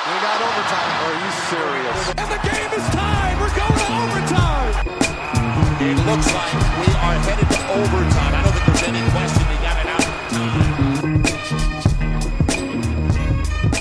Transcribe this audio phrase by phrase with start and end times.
[0.00, 0.96] We got overtime.
[1.04, 2.08] Are you serious?
[2.16, 3.36] And the game is tied.
[3.38, 4.72] We're going to overtime.
[5.78, 8.32] It looks like we are headed to overtime.
[8.34, 10.06] I don't think there's any question they got it out.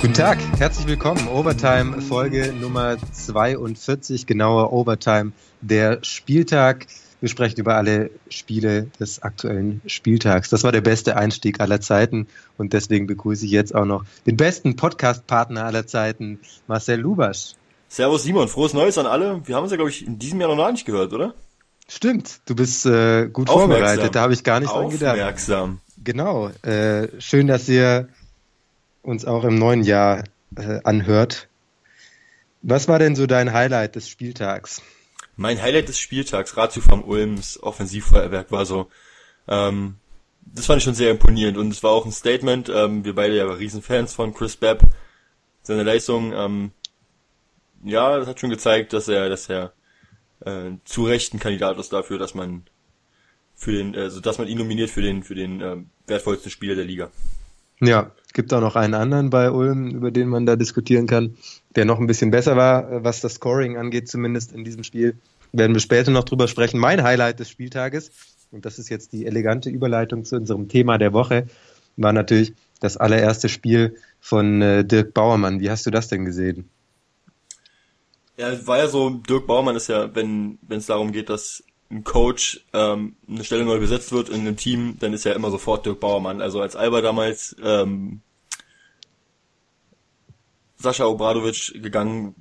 [0.02, 1.26] Guten Tag, herzlich willkommen.
[1.30, 5.32] Overtime Folge Nummer 42, genauer Overtime
[5.62, 6.88] der Spieltag.
[7.22, 10.50] Wir sprechen über alle Spiele des aktuellen Spieltags.
[10.50, 12.28] Das war der beste Einstieg aller Zeiten
[12.58, 17.56] und deswegen begrüße ich jetzt auch noch den besten Podcast-Partner aller Zeiten, Marcel Lubasch.
[17.90, 19.42] Servus Simon, frohes Neues an alle.
[19.46, 21.34] Wir haben uns ja, glaube ich, in diesem Jahr noch gar nicht gehört, oder?
[21.90, 25.14] Stimmt, du bist äh, gut vorbereitet, da habe ich gar nicht dran gedacht.
[25.14, 25.82] Aufmerksam.
[26.04, 28.08] Genau, äh, schön, dass ihr
[29.02, 30.24] uns auch im neuen Jahr
[30.56, 31.50] äh, anhört.
[32.62, 34.82] Was war denn so dein Highlight des Spieltags?
[35.40, 38.90] Mein Highlight des Spieltags, Ratio vom Ulms Offensivfeuerwerk war so,
[39.48, 39.96] ähm,
[40.42, 43.38] das fand ich schon sehr imponierend und es war auch ein Statement, ähm, wir beide
[43.38, 44.82] ja Riesenfans von Chris Babb,
[45.62, 46.72] seine Leistung, ähm,
[47.86, 49.72] ja, das hat schon gezeigt, dass er, dass er
[50.42, 52.66] äh, zu Recht ein Kandidat ist dafür, dass man
[53.56, 56.84] für den, also dass man ihn nominiert für den, für den äh, wertvollsten Spieler der
[56.84, 57.12] Liga.
[57.82, 61.38] Ja, gibt auch noch einen anderen bei Ulm, über den man da diskutieren kann,
[61.76, 65.18] der noch ein bisschen besser war, äh, was das Scoring angeht, zumindest in diesem Spiel.
[65.52, 66.80] Werden wir später noch drüber sprechen.
[66.80, 68.12] Mein Highlight des Spieltages,
[68.52, 71.48] und das ist jetzt die elegante Überleitung zu unserem Thema der Woche,
[71.98, 75.60] war natürlich das allererste Spiel von äh, Dirk Bauermann.
[75.60, 76.70] Wie hast du das denn gesehen?
[78.38, 82.04] Ja, war ja so, Dirk Bauermann ist ja, wenn wenn es darum geht, dass ein
[82.04, 85.86] Coach ähm, eine Stelle neu besetzt wird in einem Team, dann ist ja immer sofort
[85.86, 86.42] Dirk Bauermann.
[86.42, 88.22] Also als Alba damals ähm,
[90.78, 92.36] Sascha Obradovic gegangen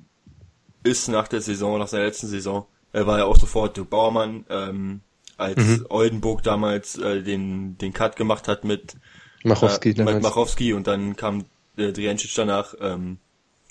[0.83, 4.45] ist nach der Saison, nach seiner letzten Saison, er war ja auch sofort Dirk Bauermann,
[4.49, 5.01] ähm,
[5.37, 5.85] als mhm.
[5.89, 8.97] Oldenburg damals äh, den den Cut gemacht hat mit
[9.43, 11.45] Machowski, äh, mit Machowski und dann kam
[11.77, 13.17] äh, Drijancic danach, ähm,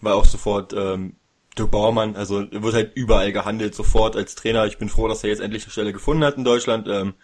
[0.01, 1.15] war auch sofort ähm,
[1.59, 4.67] Dirk Bauermann, also wird halt überall gehandelt, sofort als Trainer.
[4.67, 6.87] Ich bin froh, dass er jetzt endlich eine Stelle gefunden hat in Deutschland.
[6.89, 7.15] Ähm,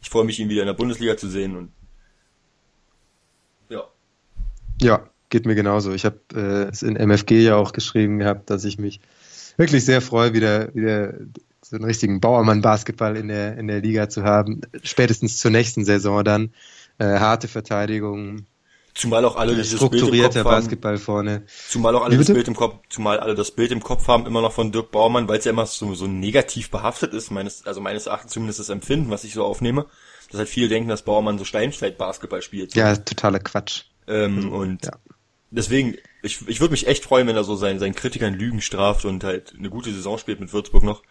[0.00, 1.72] ich freue mich, ihn wieder in der Bundesliga zu sehen und
[3.68, 3.84] ja.
[4.80, 5.92] Ja, geht mir genauso.
[5.92, 9.00] Ich habe äh, es in MFG ja auch geschrieben gehabt, dass ich mich
[9.56, 11.14] wirklich sehr freue, wieder, wieder
[11.62, 14.62] so einen richtigen Bauermann-Basketball in der, in der Liga zu haben.
[14.82, 16.52] Spätestens zur nächsten Saison dann.
[16.98, 18.46] Äh, harte Verteidigung,
[18.94, 21.44] Zumal auch alle dieses strukturierter Basketball vorne.
[21.68, 24.42] Zumal auch alle das Bild im Kopf, zumal alle das Bild im Kopf haben immer
[24.42, 27.80] noch von Dirk Baumann, weil es ja immer so, so negativ behaftet ist, meines, also
[27.80, 29.86] meines Erachtens zumindest das Empfinden, was ich so aufnehme,
[30.30, 32.74] dass halt viele denken, dass Baumann so Steinfeld-Basketball spielt.
[32.74, 33.84] Ja, totaler Quatsch.
[34.08, 34.92] Ähm, mhm, und ja.
[35.50, 39.04] deswegen, ich, ich würde mich echt freuen, wenn er so seinen, seinen Kritikern Lügen straft
[39.04, 41.02] und halt eine gute Saison spielt mit Würzburg noch.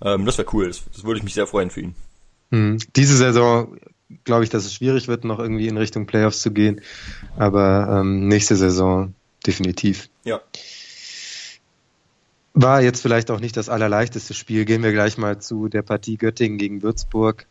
[0.00, 1.94] Ähm, das wäre cool, das, das würde ich mich sehr freuen für ihn.
[2.50, 2.78] Mhm.
[2.94, 3.76] Diese Saison
[4.24, 6.80] glaube ich, dass es schwierig wird, noch irgendwie in Richtung Playoffs zu gehen.
[7.36, 9.14] Aber ähm, nächste Saison
[9.46, 10.08] definitiv.
[10.24, 10.40] Ja.
[12.54, 14.64] War jetzt vielleicht auch nicht das allerleichteste Spiel.
[14.64, 17.46] Gehen wir gleich mal zu der Partie Göttingen gegen Würzburg.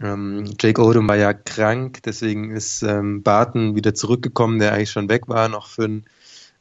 [0.00, 5.08] Ähm, Jake Odom war ja krank, deswegen ist ähm, Barton wieder zurückgekommen, der eigentlich schon
[5.08, 6.04] weg war, noch für einen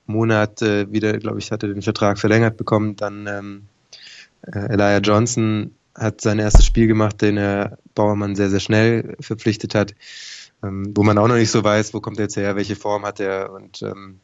[0.08, 2.96] Monat äh, wieder, glaube ich, hatte den Vertrag verlängert bekommen.
[2.96, 3.62] Dann ähm,
[4.42, 9.76] äh, Elijah Johnson hat sein erstes Spiel gemacht, den er Bauermann sehr, sehr schnell verpflichtet
[9.76, 9.96] hat,
[10.64, 13.06] ähm, wo man auch noch nicht so weiß, wo kommt er jetzt her, welche Form
[13.06, 14.20] hat er und ähm,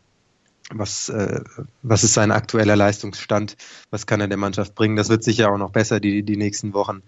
[0.71, 1.41] was, äh,
[1.81, 3.57] was ist sein aktueller Leistungsstand,
[3.89, 4.95] was kann er der Mannschaft bringen.
[4.95, 7.01] Das wird sicher auch noch besser die, die nächsten Wochen,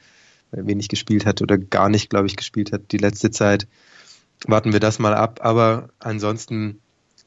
[0.51, 3.67] er wenig gespielt hat oder gar nicht, glaube ich, gespielt hat die letzte Zeit.
[4.47, 6.81] Warten wir das mal ab, aber ansonsten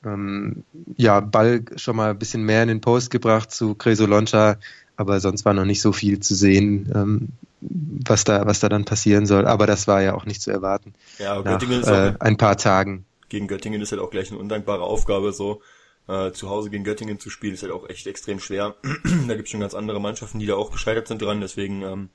[0.04, 0.64] ähm,
[0.96, 4.58] ja, Ball schon mal ein bisschen mehr in den Post gebracht zu Cresoloncha,
[4.96, 7.28] aber sonst war noch nicht so viel zu sehen, ähm,
[7.60, 9.46] was da, was da dann passieren soll.
[9.46, 10.94] Aber das war ja auch nicht zu erwarten.
[11.18, 13.04] Ja, nach, Göttingen ist äh, ein paar Tagen.
[13.28, 15.60] Gegen Göttingen ist halt auch gleich eine undankbare Aufgabe, so
[16.08, 18.76] äh, zu Hause gegen Göttingen zu spielen, ist halt auch echt extrem schwer.
[19.28, 22.08] da gibt es schon ganz andere Mannschaften, die da auch gescheitert sind dran, deswegen ähm,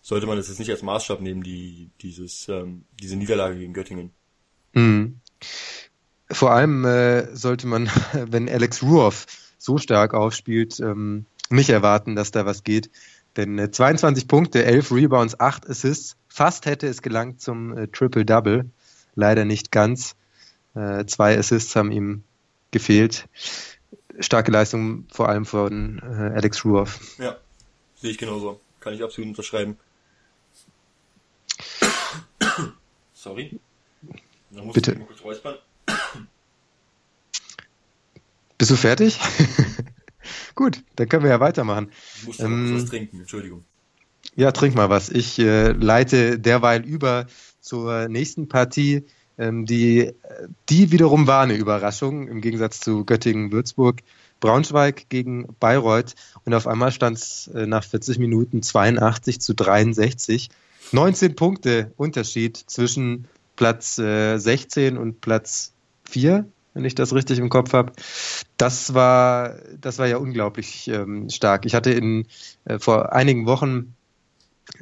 [0.00, 4.12] sollte man das jetzt nicht als Maßstab nehmen, die, dieses, ähm, diese Niederlage gegen Göttingen.
[4.72, 5.20] Mhm.
[6.30, 9.26] Vor allem äh, sollte man, wenn Alex Ruoff
[9.58, 12.90] so stark aufspielt, ähm, nicht erwarten, dass da was geht.
[13.36, 16.16] Denn äh, 22 Punkte, 11 Rebounds, 8 Assists.
[16.28, 18.70] Fast hätte es gelangt zum äh, Triple-Double.
[19.14, 20.16] Leider nicht ganz.
[20.74, 22.24] Äh, zwei Assists haben ihm
[22.70, 23.28] gefehlt.
[24.18, 27.00] Starke Leistung vor allem von äh, Alex Ruoff.
[27.18, 27.36] Ja,
[27.94, 28.60] sehe ich genauso.
[28.80, 29.78] Kann ich absolut unterschreiben.
[33.14, 33.58] Sorry.
[34.72, 34.96] Bitte.
[38.58, 39.18] Bist du fertig?
[40.54, 41.90] Gut, dann können wir ja weitermachen.
[42.16, 43.64] Ich muss ähm, was trinken, Entschuldigung.
[44.34, 45.08] Ja, trink mal was.
[45.10, 47.26] Ich äh, leite derweil über
[47.60, 49.04] zur nächsten Partie.
[49.38, 50.12] Ähm, die,
[50.68, 54.02] die wiederum war eine Überraschung im Gegensatz zu Göttingen-Würzburg.
[54.40, 60.50] Braunschweig gegen Bayreuth und auf einmal stand es äh, nach 40 Minuten 82 zu 63.
[60.92, 65.72] 19 Punkte Unterschied zwischen Platz äh, 16 und Platz
[66.08, 67.92] 4, wenn ich das richtig im Kopf habe.
[68.56, 71.66] Das war, das war ja unglaublich ähm, stark.
[71.66, 72.26] Ich hatte in,
[72.64, 73.94] äh, vor einigen Wochen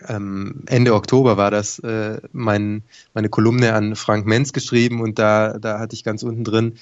[0.08, 2.82] ähm, Ende Oktober war das äh, mein,
[3.12, 6.74] meine Kolumne an Frank Menz geschrieben und da, da hatte ich ganz unten drin,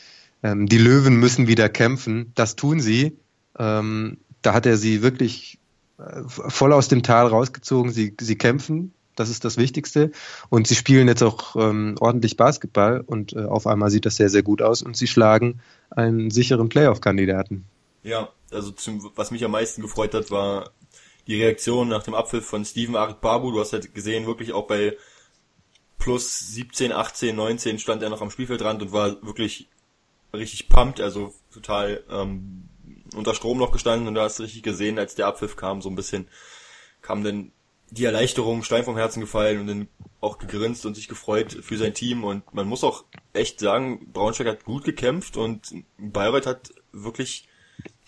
[0.43, 2.33] ähm, die Löwen müssen wieder kämpfen.
[2.35, 3.17] Das tun sie.
[3.59, 5.59] Ähm, da hat er sie wirklich
[5.99, 7.93] äh, voll aus dem Tal rausgezogen.
[7.93, 8.93] Sie, sie kämpfen.
[9.17, 10.11] Das ist das Wichtigste.
[10.49, 14.29] Und sie spielen jetzt auch ähm, ordentlich Basketball und äh, auf einmal sieht das sehr,
[14.29, 15.61] sehr gut aus und sie schlagen
[15.91, 17.65] einen sicheren Playoff-Kandidaten.
[18.03, 20.71] Ja, also zum, was mich am meisten gefreut hat, war
[21.27, 23.53] die Reaktion nach dem Abpfiff von Steven Arik Babu.
[23.53, 24.97] Du hast halt gesehen, wirklich auch bei
[25.99, 29.69] plus 17, 18, 19 stand er noch am Spielfeldrand und war wirklich
[30.35, 32.69] richtig pumped, also total ähm,
[33.15, 35.89] unter Strom noch gestanden und da hast du richtig gesehen, als der Abpfiff kam, so
[35.89, 36.27] ein bisschen
[37.03, 37.53] kam dann
[37.93, 39.89] die Erleichterung, Stein vom Herzen gefallen und dann
[40.21, 43.05] auch gegrinst und sich gefreut für sein Team und man muss auch
[43.35, 47.49] echt sagen, Braunschweig hat gut gekämpft und Bayreuth hat wirklich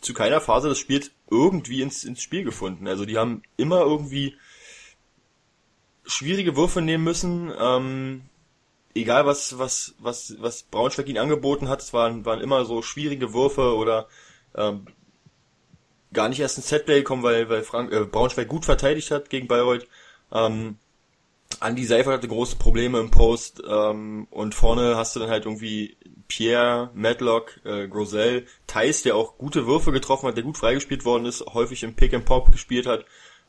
[0.00, 2.88] zu keiner Phase des Spiels irgendwie ins, ins Spiel gefunden.
[2.88, 4.36] Also die haben immer irgendwie
[6.06, 8.22] schwierige Würfe nehmen müssen, ähm,
[8.94, 13.34] egal was, was, was, was Braunschweig ihnen angeboten hat, es waren, waren immer so schwierige
[13.34, 14.08] Würfe oder
[14.54, 14.86] ähm,
[16.14, 19.48] gar nicht erst ins Setplay gekommen, weil, weil Frank, äh, Braunschweig gut verteidigt hat gegen
[19.48, 19.86] Bayreuth.
[20.32, 20.78] Ähm,
[21.60, 25.96] Andy Seifert hatte große Probleme im Post ähm, und vorne hast du dann halt irgendwie
[26.28, 31.26] Pierre, Madlock, äh, Grosel, Thais, der auch gute Würfe getroffen hat, der gut freigespielt worden
[31.26, 33.04] ist, häufig im Pick and Pop gespielt hat.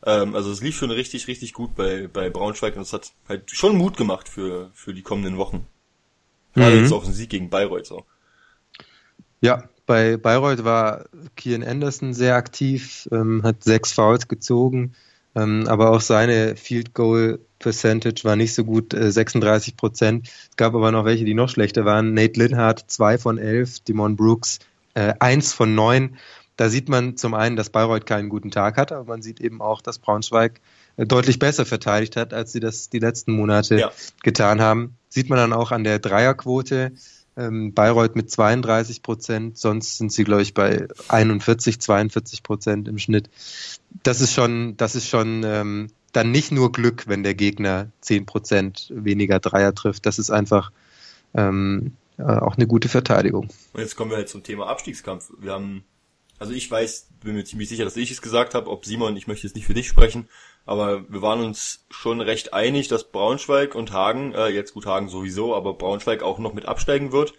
[0.05, 3.49] Ähm, also es lief schon richtig, richtig gut bei, bei Braunschweig und es hat halt
[3.51, 5.65] schon Mut gemacht für, für die kommenden Wochen.
[6.53, 6.83] Gerade mhm.
[6.83, 8.05] jetzt auch ein Sieg gegen Bayreuth so.
[9.41, 11.05] Ja, bei Bayreuth war
[11.35, 14.93] Kian Anderson sehr aktiv, ähm, hat sechs Fouls gezogen,
[15.35, 20.27] ähm, aber auch seine Field Goal Percentage war nicht so gut, äh, 36 Prozent.
[20.27, 22.13] Es gab aber noch welche, die noch schlechter waren.
[22.13, 24.59] Nate Linhardt, zwei von elf, Dimon Brooks,
[24.93, 26.17] äh, eins von neun.
[26.57, 29.61] Da sieht man zum einen, dass Bayreuth keinen guten Tag hat, aber man sieht eben
[29.61, 30.61] auch, dass Braunschweig
[30.97, 33.91] äh, deutlich besser verteidigt hat, als sie das die letzten Monate ja.
[34.23, 34.95] getan haben.
[35.09, 36.93] Sieht man dann auch an der Dreierquote.
[37.37, 42.97] Ähm, Bayreuth mit 32 Prozent, sonst sind sie, glaube ich, bei 41, 42 Prozent im
[42.97, 43.29] Schnitt.
[44.03, 48.25] Das ist schon, das ist schon ähm, dann nicht nur Glück, wenn der Gegner 10
[48.25, 50.05] Prozent weniger Dreier trifft.
[50.05, 50.71] Das ist einfach
[51.33, 53.49] ähm, äh, auch eine gute Verteidigung.
[53.73, 55.31] Und jetzt kommen wir halt zum Thema Abstiegskampf.
[55.39, 55.83] Wir haben
[56.39, 59.27] also ich weiß, bin mir ziemlich sicher, dass ich es gesagt habe, ob Simon, ich
[59.27, 60.27] möchte jetzt nicht für dich sprechen,
[60.65, 65.09] aber wir waren uns schon recht einig, dass Braunschweig und Hagen, äh, jetzt gut Hagen
[65.09, 67.33] sowieso, aber Braunschweig auch noch mit absteigen wird.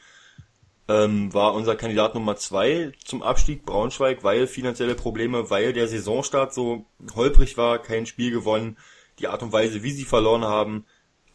[0.88, 6.54] Ähm, war unser Kandidat Nummer zwei zum Abstieg Braunschweig, weil finanzielle Probleme, weil der Saisonstart
[6.54, 6.86] so
[7.16, 8.78] holprig war, kein Spiel gewonnen,
[9.18, 10.84] die Art und Weise, wie sie verloren haben,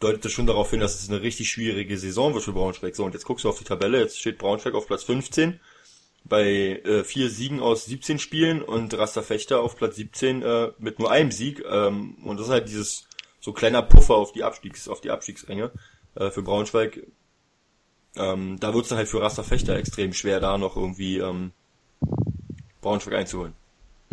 [0.00, 2.96] deutete schon darauf hin, dass es eine richtig schwierige Saison wird für Braunschweig.
[2.96, 5.60] So, und jetzt guckst du auf die Tabelle, jetzt steht Braunschweig auf Platz 15
[6.24, 10.98] bei äh, vier Siegen aus 17 Spielen und Rasta Fechter auf Platz 17 äh, mit
[10.98, 11.62] nur einem Sieg.
[11.68, 13.06] Ähm, und das ist halt dieses
[13.40, 15.72] so kleiner Puffer auf die Abstiegs, auf die Abstiegsränge
[16.14, 17.06] äh, für Braunschweig.
[18.16, 21.52] Ähm, da wird es dann halt für Rasta Fechter extrem schwer, da noch irgendwie ähm,
[22.80, 23.54] Braunschweig einzuholen.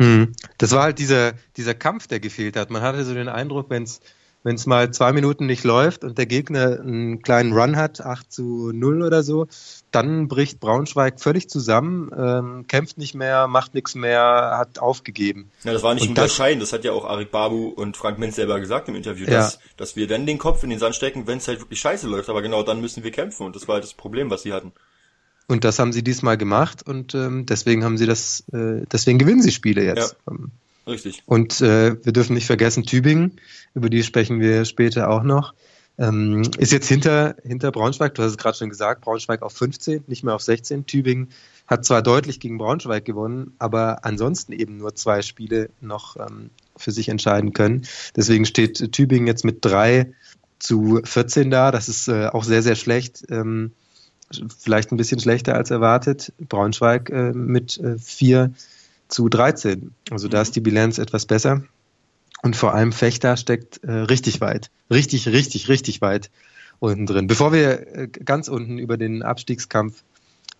[0.00, 0.32] Hm.
[0.58, 2.70] Das war halt dieser, dieser Kampf, der gefehlt hat.
[2.70, 4.00] Man hatte so den Eindruck, wenn es
[4.42, 8.32] wenn es mal zwei Minuten nicht läuft und der Gegner einen kleinen Run hat, 8
[8.32, 9.46] zu 0 oder so,
[9.90, 15.50] dann bricht Braunschweig völlig zusammen, ähm, kämpft nicht mehr, macht nichts mehr, hat aufgegeben.
[15.64, 18.18] Ja, das war nicht und unterscheidend, das, das hat ja auch Arik Babu und Frank
[18.18, 19.60] Menz selber gesagt im Interview, dass, ja.
[19.76, 22.30] dass wir dann den Kopf in den Sand stecken, wenn es halt wirklich scheiße läuft,
[22.30, 24.72] aber genau dann müssen wir kämpfen und das war halt das Problem, was sie hatten.
[25.48, 29.42] Und das haben sie diesmal gemacht und ähm, deswegen haben sie das, äh, deswegen gewinnen
[29.42, 30.16] sie Spiele jetzt.
[30.26, 30.36] Ja.
[30.90, 31.22] Richtig.
[31.26, 33.40] Und äh, wir dürfen nicht vergessen, Tübingen,
[33.74, 35.54] über die sprechen wir später auch noch,
[35.98, 40.04] ähm, ist jetzt hinter, hinter Braunschweig, du hast es gerade schon gesagt, Braunschweig auf 15,
[40.06, 40.86] nicht mehr auf 16.
[40.86, 41.28] Tübingen
[41.66, 46.90] hat zwar deutlich gegen Braunschweig gewonnen, aber ansonsten eben nur zwei Spiele noch ähm, für
[46.90, 47.86] sich entscheiden können.
[48.16, 50.12] Deswegen steht Tübingen jetzt mit drei
[50.58, 51.70] zu 14 da.
[51.70, 53.24] Das ist äh, auch sehr, sehr schlecht.
[53.30, 53.72] Ähm,
[54.58, 56.32] vielleicht ein bisschen schlechter als erwartet.
[56.38, 57.98] Braunschweig äh, mit äh,
[59.10, 59.92] zu 13.
[60.10, 61.62] Also da ist die Bilanz etwas besser.
[62.42, 64.70] Und vor allem Fechter steckt äh, richtig weit.
[64.90, 66.30] Richtig, richtig, richtig weit
[66.78, 67.26] unten drin.
[67.26, 70.02] Bevor wir äh, ganz unten über den Abstiegskampf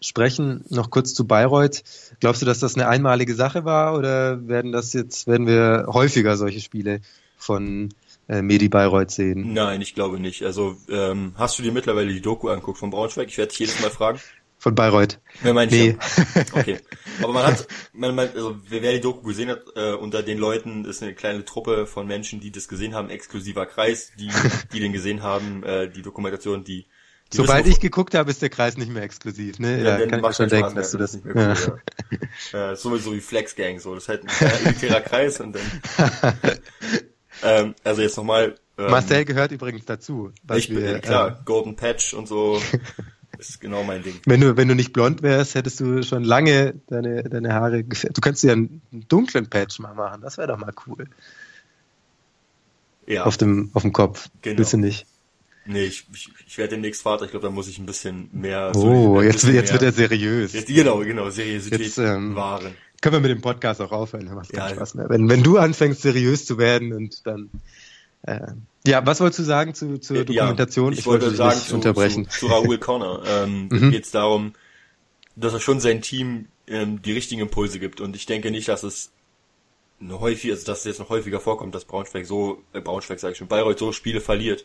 [0.00, 1.82] sprechen, noch kurz zu Bayreuth.
[2.20, 6.36] Glaubst du, dass das eine einmalige Sache war oder werden das jetzt, werden wir häufiger
[6.36, 7.00] solche Spiele
[7.36, 7.90] von
[8.28, 9.52] äh, Medi Bayreuth sehen.
[9.52, 10.42] Nein, ich glaube nicht.
[10.44, 13.28] Also ähm, hast du dir mittlerweile die Doku anguckt von Braunschweig?
[13.28, 14.20] Ich werde dich jedes Mal fragen.
[14.60, 15.18] Von Bayreuth.
[15.40, 15.96] Wer meint Nee.
[16.34, 16.42] ja.
[16.52, 16.78] Okay.
[17.22, 20.84] Aber man hat, man, man, also wer, die Doku gesehen hat, äh, unter den Leuten
[20.84, 24.30] ist eine kleine Truppe von Menschen, die das gesehen haben, exklusiver Kreis, die,
[24.70, 26.86] die den gesehen haben, äh, die Dokumentation, die,
[27.32, 29.58] die Sobald wissen, ich geguckt habe, ist der Kreis nicht mehr exklusiv.
[29.60, 29.82] Ne?
[29.82, 31.14] Ja, dann kann ich schon denken, Spaß dass du das.
[31.14, 31.54] nicht mehr Ja.
[31.66, 31.80] cool,
[32.52, 32.70] ja.
[32.72, 33.94] äh, sowieso wie Flex Gang, so.
[33.94, 35.62] Das ist halt ein kleiner elitärer Kreis und dann,
[37.42, 40.32] ähm, also jetzt nochmal, ähm, Marcel gehört übrigens dazu.
[40.54, 42.60] ich bin, wir, ja, klar, äh, Golden Patch und so,
[43.48, 44.20] ist genau mein Ding.
[44.26, 48.16] wenn du, wenn du nicht blond wärst, hättest du schon lange deine, deine Haare gefärbt.
[48.16, 50.20] Du könntest dir einen dunklen Patch mal machen.
[50.20, 51.06] Das wäre doch mal cool.
[53.06, 53.24] Ja.
[53.24, 54.28] Auf dem, auf dem Kopf.
[54.42, 54.58] Genau.
[54.58, 55.06] Willst du nicht?
[55.66, 57.24] Nee, ich, ich, ich werde demnächst Vater.
[57.24, 58.72] Ich glaube, da muss ich ein bisschen mehr.
[58.74, 60.52] Oh, ein jetzt, jetzt wird mehr- er seriös.
[60.52, 62.74] Jetzt, genau, genau, Seriosität Jetzt, ähm, wahren.
[63.00, 64.74] Können wir mit dem Podcast auch aufhören, dann macht keinen Ja.
[64.74, 65.08] Spaß mehr.
[65.08, 67.50] Wenn, wenn du anfängst, seriös zu werden und dann.
[68.22, 68.40] Äh,
[68.86, 70.92] ja, was wolltest du sagen zu, zur Dokumentation?
[70.92, 72.28] Ja, ich, wollte dich sagen nicht zu, unterbrechen.
[72.30, 73.22] Zu, zu Raoul Connor.
[73.26, 73.90] Ähm, Mhm.
[73.90, 74.54] geht es darum,
[75.36, 78.00] dass er schon sein Team ähm, die richtigen Impulse gibt.
[78.00, 79.12] Und ich denke nicht, dass es
[80.08, 83.38] häufig, also dass es jetzt noch häufiger vorkommt, dass Braunschweig so, äh, Braunschweig sage ich
[83.38, 84.64] schon, Bayreuth so Spiele verliert.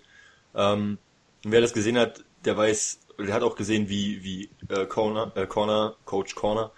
[0.56, 0.98] Ähm,
[1.44, 5.32] und wer das gesehen hat, der weiß, der hat auch gesehen, wie, wie äh, Corner,
[5.36, 6.72] äh, Corner, Coach Corner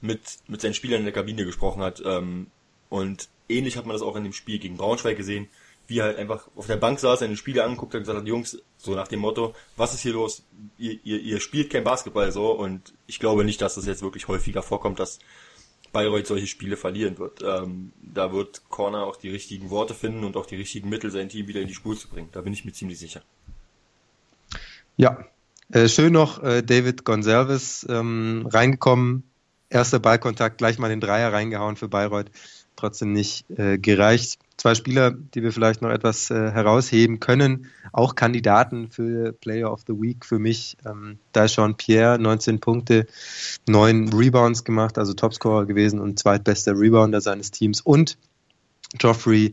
[0.00, 2.02] mit, mit seinen Spielern in der Kabine gesprochen hat.
[2.04, 2.48] Ähm,
[2.88, 5.48] und ähnlich hat man das auch in dem Spiel gegen Braunschweig gesehen,
[5.88, 8.58] wie halt einfach auf der Bank saß, seine Spiele angeguckt hat und gesagt hat, Jungs,
[8.76, 10.44] so nach dem Motto, was ist hier los?
[10.78, 14.28] Ihr, ihr, ihr spielt kein Basketball so und ich glaube nicht, dass das jetzt wirklich
[14.28, 15.18] häufiger vorkommt, dass
[15.92, 17.42] Bayreuth solche Spiele verlieren wird.
[17.42, 21.28] Ähm, da wird Corner auch die richtigen Worte finden und auch die richtigen Mittel, sein
[21.28, 22.28] Team wieder in die Spur zu bringen.
[22.32, 23.22] Da bin ich mir ziemlich sicher.
[24.96, 25.26] Ja,
[25.72, 29.24] äh, schön noch äh, David Gonsalves ähm, reingekommen.
[29.68, 32.30] Erster Ballkontakt, gleich mal den Dreier reingehauen für Bayreuth.
[32.76, 34.38] Trotzdem nicht äh, gereicht.
[34.56, 39.82] Zwei Spieler, die wir vielleicht noch etwas äh, herausheben können, auch Kandidaten für Player of
[39.86, 40.76] the Week für mich.
[40.84, 43.06] Ähm, da ist Sean Pierre, 19 Punkte,
[43.66, 47.80] 9 Rebounds gemacht, also Topscorer gewesen und zweitbester Rebounder seines Teams.
[47.80, 48.18] Und
[48.98, 49.52] Geoffrey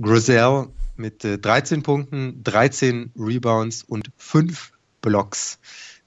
[0.00, 5.58] Grosel mit äh, 13 Punkten, 13 Rebounds und 5 Blocks.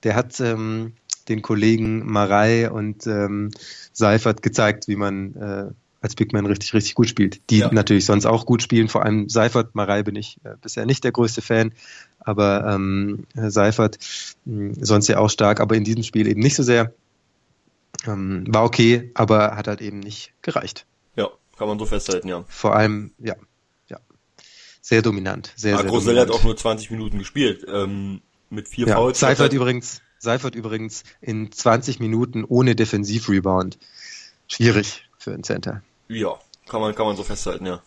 [0.04, 0.94] Der hat ähm,
[1.28, 3.52] den Kollegen Marei und ähm,
[3.92, 5.72] Seifert gezeigt, wie man äh,
[6.06, 7.42] als Big Man richtig, richtig gut spielt.
[7.50, 7.72] Die Ja.
[7.74, 9.74] natürlich sonst auch gut spielen, vor allem Seifert.
[9.74, 11.74] Marei bin ich äh, bisher nicht der größte Fan,
[12.20, 13.98] aber ähm, Seifert
[14.46, 16.94] mh, sonst ja auch stark, aber in diesem Spiel eben nicht so sehr.
[18.06, 20.86] Ähm, war okay, aber hat halt eben nicht gereicht.
[21.16, 22.46] Ja, kann man so festhalten, ja.
[22.48, 23.36] Vor allem, ja,
[23.90, 23.98] ja,
[24.82, 28.22] sehr dominant, sehr, Aber sehr Grosel hat auch nur 20 Minuten gespielt, ähm,
[28.52, 29.20] mit vier ja, Fouls.
[29.20, 33.80] Seifert übrigens, Seifert übrigens in 20 Minuten ohne Defensivrebound.
[34.48, 35.82] Schwierig für einen Center.
[36.08, 37.82] Ja, kann man, kann man so festhalten, ja.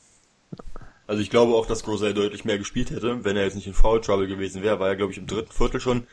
[1.07, 3.73] Also ich glaube auch, dass Grosel deutlich mehr gespielt hätte, wenn er jetzt nicht in
[3.75, 6.07] Foul Trouble gewesen wäre, war er glaube ich im dritten Viertel schon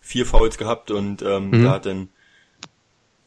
[0.00, 1.64] vier Fouls gehabt und ähm, Mhm.
[1.64, 2.08] da hat dann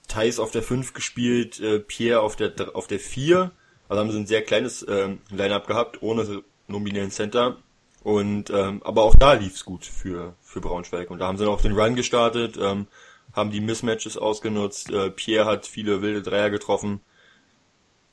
[0.07, 3.51] Thais auf der 5 gespielt, äh, Pierre auf der auf der 4.
[3.87, 7.57] Also haben sie ein sehr kleines ähm, Line-Up gehabt, ohne nominellen Center.
[8.03, 11.09] Und ähm, aber auch da lief's gut für für Braunschweig.
[11.11, 12.87] Und da haben sie dann auch den Run gestartet, ähm,
[13.33, 14.91] haben die Mismatches ausgenutzt.
[14.91, 17.01] Äh, Pierre hat viele wilde Dreier getroffen.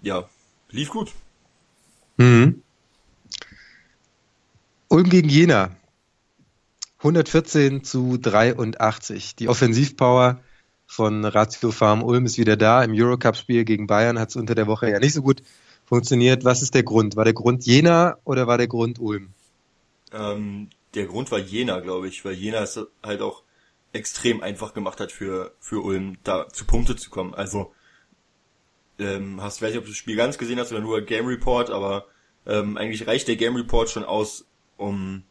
[0.02, 0.28] Ja,
[0.70, 1.12] lief gut.
[2.16, 2.62] Mhm.
[4.88, 5.70] Ulm gegen Jena.
[6.98, 9.36] 114 zu 83.
[9.36, 10.40] Die Offensivpower
[10.86, 12.82] von Ratio Farm Ulm ist wieder da.
[12.82, 15.42] Im Eurocup-Spiel gegen Bayern hat es unter der Woche ja nicht so gut
[15.84, 16.44] funktioniert.
[16.44, 17.14] Was ist der Grund?
[17.16, 19.32] War der Grund Jena oder war der Grund Ulm?
[20.12, 23.42] Ähm, der Grund war Jena, glaube ich, weil Jena es halt auch
[23.92, 27.34] extrem einfach gemacht hat für, für Ulm, da zu Punkte zu kommen.
[27.34, 27.72] Also,
[28.98, 31.70] ähm, hast, weiß nicht, ob du das Spiel ganz gesehen hast oder nur Game Report,
[31.70, 32.06] aber
[32.46, 35.24] ähm, eigentlich reicht der Game Report schon aus, um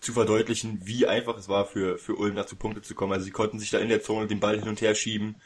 [0.00, 3.12] zu verdeutlichen, wie einfach es war für, für Ulm da zu Punkte zu kommen.
[3.12, 5.36] Also sie konnten sich da in der Zone den Ball hin und her schieben,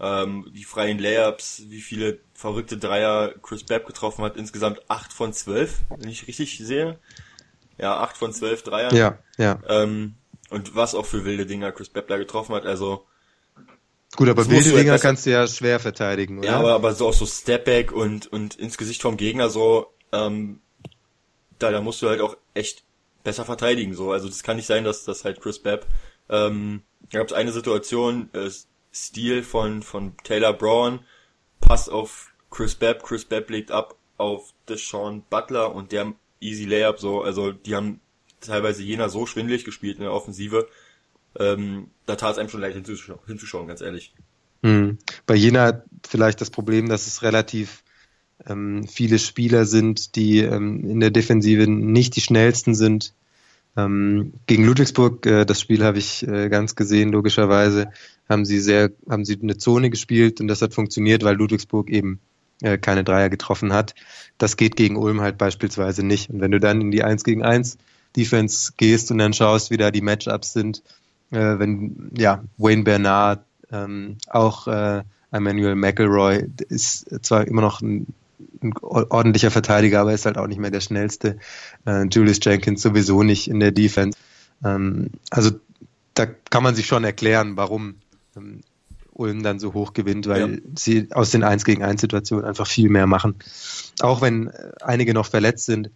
[0.00, 5.32] ähm, die freien Layups, wie viele verrückte Dreier Chris Babb getroffen hat, insgesamt acht von
[5.32, 6.98] zwölf, wenn ich richtig sehe.
[7.78, 8.92] Ja, acht von zwölf Dreier.
[8.92, 9.60] Ja, ja.
[9.68, 10.14] Ähm,
[10.50, 13.06] und was auch für wilde Dinger Chris Babb da getroffen hat, also
[14.18, 16.48] Gut, aber wilde Dinger etwas- kannst du ja schwer verteidigen, oder?
[16.48, 20.58] Ja, aber, aber so auch so Stepback und, und ins Gesicht vom Gegner so, ähm,
[21.60, 22.82] da, da musst du halt auch echt
[23.22, 24.10] besser verteidigen, so.
[24.10, 25.86] Also das kann nicht sein, dass das halt Chris Babb,
[26.28, 26.82] ähm,
[27.12, 28.50] da gab es eine Situation, äh,
[28.92, 30.98] Stil von, von Taylor Brown,
[31.60, 36.98] Pass auf Chris Babb, Chris Babb legt ab auf Deshaun Butler und der Easy Layup,
[36.98, 38.00] so, also die haben
[38.40, 40.66] teilweise jener so schwindelig gespielt in der Offensive,
[41.38, 44.14] ähm, da tat es einem schon leid hinzuschauen, hinzuschauen, ganz ehrlich.
[44.62, 44.98] Hm.
[45.26, 47.82] Bei Jena vielleicht das Problem, dass es relativ
[48.46, 53.14] ähm, viele Spieler sind, die ähm, in der Defensive nicht die schnellsten sind.
[53.76, 57.90] Ähm, gegen Ludwigsburg, äh, das Spiel habe ich äh, ganz gesehen, logischerweise,
[58.28, 62.20] haben sie sehr, haben sie eine Zone gespielt und das hat funktioniert, weil Ludwigsburg eben
[62.60, 63.94] äh, keine Dreier getroffen hat.
[64.36, 66.30] Das geht gegen Ulm halt beispielsweise nicht.
[66.30, 67.78] Und wenn du dann in die 1 gegen 1
[68.16, 70.82] Defense gehst und dann schaust, wie da die Matchups sind,
[71.30, 78.06] äh, wenn ja Wayne Bernard, ähm, auch äh, Emmanuel McElroy ist zwar immer noch ein,
[78.62, 81.38] ein, ordentlicher Verteidiger, aber ist halt auch nicht mehr der schnellste.
[81.86, 84.16] Äh, Julius Jenkins sowieso nicht in der Defense.
[84.64, 85.50] Ähm, also
[86.14, 87.96] da kann man sich schon erklären, warum
[88.36, 88.62] ähm,
[89.12, 90.58] Ulm dann so hoch gewinnt, weil ja.
[90.76, 93.34] sie aus den 1 gegen 1 Situationen einfach viel mehr machen.
[94.00, 95.90] Auch wenn einige noch verletzt sind.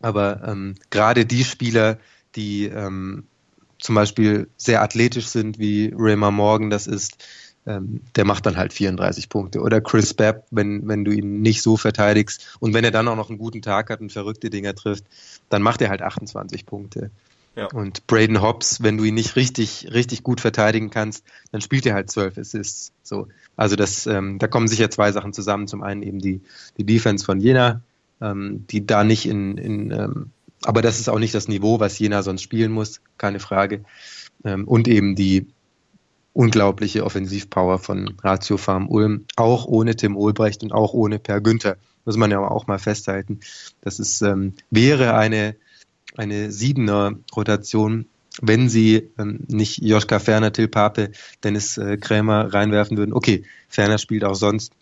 [0.00, 1.98] Aber ähm, gerade die Spieler,
[2.34, 3.24] die ähm,
[3.82, 7.24] zum Beispiel sehr athletisch sind, wie Raymar Morgan das ist,
[7.66, 9.60] ähm, der macht dann halt 34 Punkte.
[9.60, 13.16] Oder Chris Babb, wenn, wenn du ihn nicht so verteidigst und wenn er dann auch
[13.16, 15.04] noch einen guten Tag hat und verrückte Dinger trifft,
[15.48, 17.10] dann macht er halt 28 Punkte.
[17.54, 17.66] Ja.
[17.66, 21.94] Und Braden Hobbs, wenn du ihn nicht richtig, richtig gut verteidigen kannst, dann spielt er
[21.94, 22.92] halt zwölf Assists.
[23.02, 23.28] So.
[23.56, 25.68] Also das, ähm, da kommen sicher zwei Sachen zusammen.
[25.68, 26.40] Zum einen eben die,
[26.78, 27.82] die Defense von Jena,
[28.22, 30.30] ähm, die da nicht in, in ähm,
[30.64, 33.84] aber das ist auch nicht das Niveau, was Jena sonst spielen muss, keine Frage.
[34.44, 35.46] Ähm, und eben die
[36.32, 41.76] unglaubliche Offensivpower von Ratio Farm Ulm, auch ohne Tim Olbrecht und auch ohne Per Günther.
[42.04, 43.40] Muss man ja auch mal festhalten.
[43.80, 45.54] Das ist, ähm, wäre eine
[46.16, 48.06] eine siebener Rotation,
[48.40, 51.10] wenn sie ähm, nicht Joschka Ferner, Till Pape,
[51.44, 53.12] Dennis äh, Krämer reinwerfen würden.
[53.12, 54.72] Okay, Ferner spielt auch sonst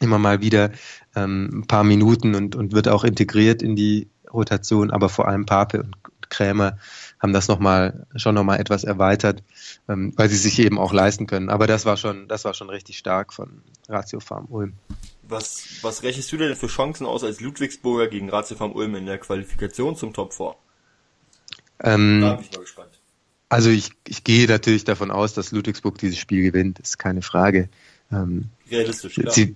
[0.00, 0.70] immer mal wieder
[1.16, 5.46] ähm, ein paar Minuten und, und wird auch integriert in die Rotation, aber vor allem
[5.46, 5.96] Pape und
[6.30, 6.78] Krämer
[7.20, 9.42] haben das noch mal, schon nochmal etwas erweitert,
[9.88, 11.48] ähm, weil sie sich eben auch leisten können.
[11.48, 14.74] Aber das war schon, das war schon richtig stark von Ratio Farm Ulm.
[15.22, 19.06] Was, was rechnest du denn für Chancen aus als Ludwigsburger gegen Ratio Farm Ulm in
[19.06, 20.54] der Qualifikation zum Top 4?
[21.80, 23.00] Ähm, da bin ich mal gespannt.
[23.50, 27.68] Also ich, ich gehe natürlich davon aus, dass Ludwigsburg dieses Spiel gewinnt, ist keine Frage.
[28.12, 29.32] Ähm, Realistisch, klar.
[29.32, 29.54] Sie,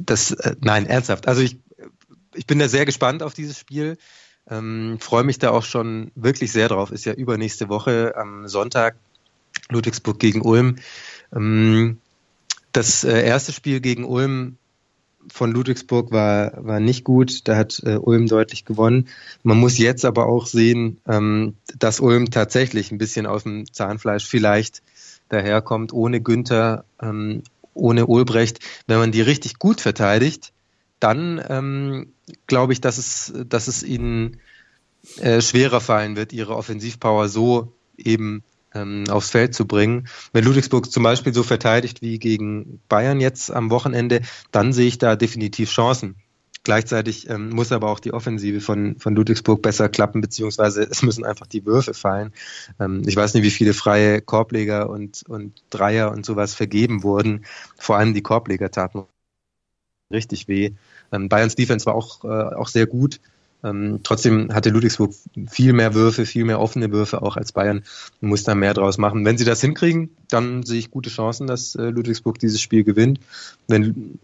[0.00, 1.28] das, äh, nein, ernsthaft.
[1.28, 1.58] Also ich,
[2.38, 3.98] ich bin da sehr gespannt auf dieses Spiel.
[4.48, 6.90] Ähm, Freue mich da auch schon wirklich sehr drauf.
[6.90, 8.96] Ist ja übernächste Woche am Sonntag
[9.68, 10.76] Ludwigsburg gegen Ulm.
[11.34, 11.98] Ähm,
[12.72, 14.56] das äh, erste Spiel gegen Ulm
[15.30, 17.46] von Ludwigsburg war, war nicht gut.
[17.48, 19.08] Da hat äh, Ulm deutlich gewonnen.
[19.42, 24.26] Man muss jetzt aber auch sehen, ähm, dass Ulm tatsächlich ein bisschen aus dem Zahnfleisch
[24.26, 24.82] vielleicht
[25.28, 27.42] daherkommt, ohne Günther, ähm,
[27.74, 28.60] ohne Ulbrecht.
[28.86, 30.52] Wenn man die richtig gut verteidigt,
[31.00, 32.12] dann ähm,
[32.46, 34.38] glaube ich, dass es, dass es ihnen
[35.18, 38.42] äh, schwerer fallen wird, ihre Offensivpower so eben
[38.74, 40.08] ähm, aufs Feld zu bringen.
[40.32, 44.98] Wenn Ludwigsburg zum Beispiel so verteidigt wie gegen Bayern jetzt am Wochenende, dann sehe ich
[44.98, 46.16] da definitiv Chancen.
[46.64, 51.24] Gleichzeitig ähm, muss aber auch die Offensive von, von Ludwigsburg besser klappen, beziehungsweise es müssen
[51.24, 52.32] einfach die Würfe fallen.
[52.78, 57.46] Ähm, ich weiß nicht, wie viele freie Korbleger und, und Dreier und sowas vergeben wurden.
[57.78, 59.04] Vor allem die Korbleger taten
[60.10, 60.72] richtig weh.
[61.12, 63.20] Ähm, Bayerns Defense war auch, äh, auch sehr gut.
[63.64, 65.12] Ähm, trotzdem hatte Ludwigsburg
[65.50, 67.82] viel mehr Würfe, viel mehr offene Würfe auch als Bayern
[68.20, 69.24] und muss da mehr draus machen.
[69.24, 73.20] Wenn sie das hinkriegen, dann sehe ich gute Chancen, dass äh, Ludwigsburg dieses Spiel gewinnt.
[73.66, 74.18] Wenn,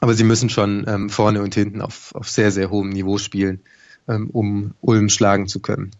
[0.00, 3.60] aber sie müssen schon ähm, vorne und hinten auf, auf sehr, sehr hohem Niveau spielen,
[4.08, 5.92] ähm, um Ulm schlagen zu können.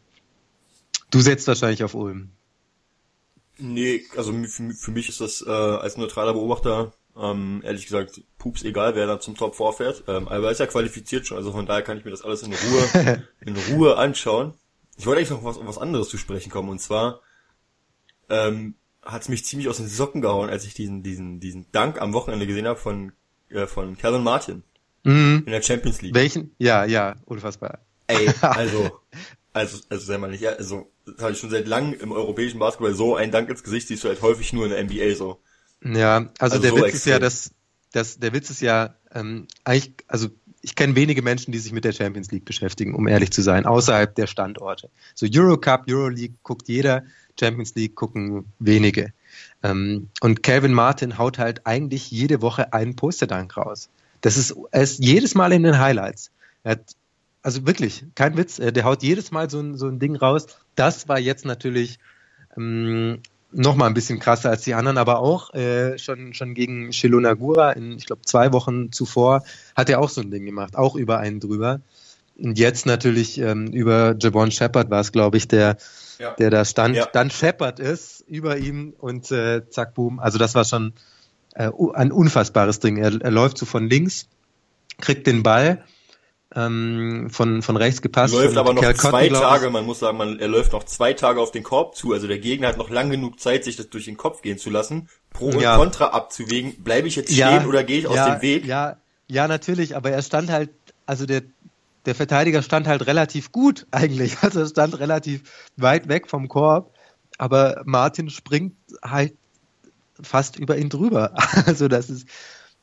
[1.11, 2.31] Du setzt wahrscheinlich auf Ulm.
[3.59, 8.63] Nee, also für, für mich ist das äh, als neutraler Beobachter ähm, ehrlich gesagt, pups
[8.63, 10.05] egal, wer da zum Top vorfährt.
[10.09, 12.43] Ähm, aber er ist ja qualifiziert schon, also von daher kann ich mir das alles
[12.43, 14.55] in Ruhe, in Ruhe anschauen.
[14.97, 17.21] Ich wollte eigentlich noch was, was anderes zu sprechen kommen, und zwar
[18.29, 22.01] ähm, hat es mich ziemlich aus den Socken gehauen, als ich diesen, diesen, diesen Dank
[22.01, 23.13] am Wochenende gesehen habe von,
[23.49, 24.63] äh, von Kevin Martin
[25.05, 25.43] mhm.
[25.47, 26.15] in der Champions League.
[26.15, 26.55] Welchen?
[26.59, 27.81] Ja, ja, unfassbar.
[28.07, 29.01] Ey, also,
[29.53, 32.95] also, also sei mal nicht, also, das habe ich schon seit langem im europäischen Basketball
[32.95, 35.41] so einen Dank ins Gesicht siehst du halt häufig nur in der NBA so.
[35.83, 36.97] Ja, also, also der so Witz extrem.
[36.97, 37.51] ist ja, dass,
[37.93, 40.29] dass der Witz ist ja ähm, eigentlich, also
[40.63, 43.65] ich kenne wenige Menschen, die sich mit der Champions League beschäftigen, um ehrlich zu sein,
[43.65, 44.91] außerhalb der Standorte.
[45.15, 47.05] So Eurocup, Euroleague guckt jeder,
[47.39, 49.13] Champions League gucken wenige.
[49.63, 53.89] Ähm, und Calvin Martin haut halt eigentlich jede Woche einen Posterdank raus.
[54.21, 56.31] Das ist, er ist jedes Mal in den Highlights.
[56.63, 56.97] Er hat,
[57.43, 60.47] also wirklich, kein Witz, der haut jedes Mal so ein, so ein Ding raus.
[60.75, 61.99] Das war jetzt natürlich
[62.57, 63.21] ähm,
[63.53, 67.73] noch mal ein bisschen krasser als die anderen, aber auch äh, schon schon gegen Shilonagura
[67.73, 69.43] in ich glaube zwei Wochen zuvor
[69.75, 71.81] hat er auch so ein Ding gemacht, auch über einen drüber.
[72.39, 75.77] Und jetzt natürlich ähm, über Jabon Shepard war es glaube ich der
[76.19, 76.35] ja.
[76.35, 77.07] der da stand, ja.
[77.13, 80.21] dann Shepard ist über ihm und äh, zack boom.
[80.21, 80.93] Also das war schon
[81.55, 82.99] äh, ein unfassbares Ding.
[82.99, 84.29] Er, er läuft so von links
[85.01, 85.85] kriegt den Ball
[86.55, 88.35] ähm, von, von rechts gepasst.
[88.35, 89.43] Läuft aber noch Kerl zwei Cotton.
[89.43, 92.27] Tage, man muss sagen, man, er läuft noch zwei Tage auf den Korb zu, also
[92.27, 95.09] der Gegner hat noch lang genug Zeit, sich das durch den Kopf gehen zu lassen,
[95.31, 95.77] Pro und Ja.
[95.77, 98.67] Contra abzuwägen, bleibe ich jetzt stehen oder gehe ich aus ja, dem Weg?
[98.67, 98.97] Ja,
[99.29, 100.71] ja, natürlich, aber er stand halt,
[101.07, 101.43] also der,
[102.05, 104.39] der Verteidiger stand halt relativ gut eigentlich.
[104.43, 105.43] Also er stand relativ
[105.77, 106.93] weit weg vom Korb,
[107.39, 109.35] aber Martin springt halt
[110.21, 111.33] fast über ihn drüber.
[111.67, 112.27] Also das ist,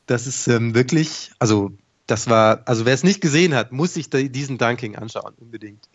[0.06, 1.72] das ist ähm, wirklich, also
[2.08, 5.88] das war, also wer es nicht gesehen hat, muss sich diesen Dunking anschauen, unbedingt.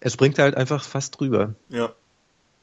[0.00, 1.54] Er springt halt einfach fast drüber.
[1.70, 1.92] Ja.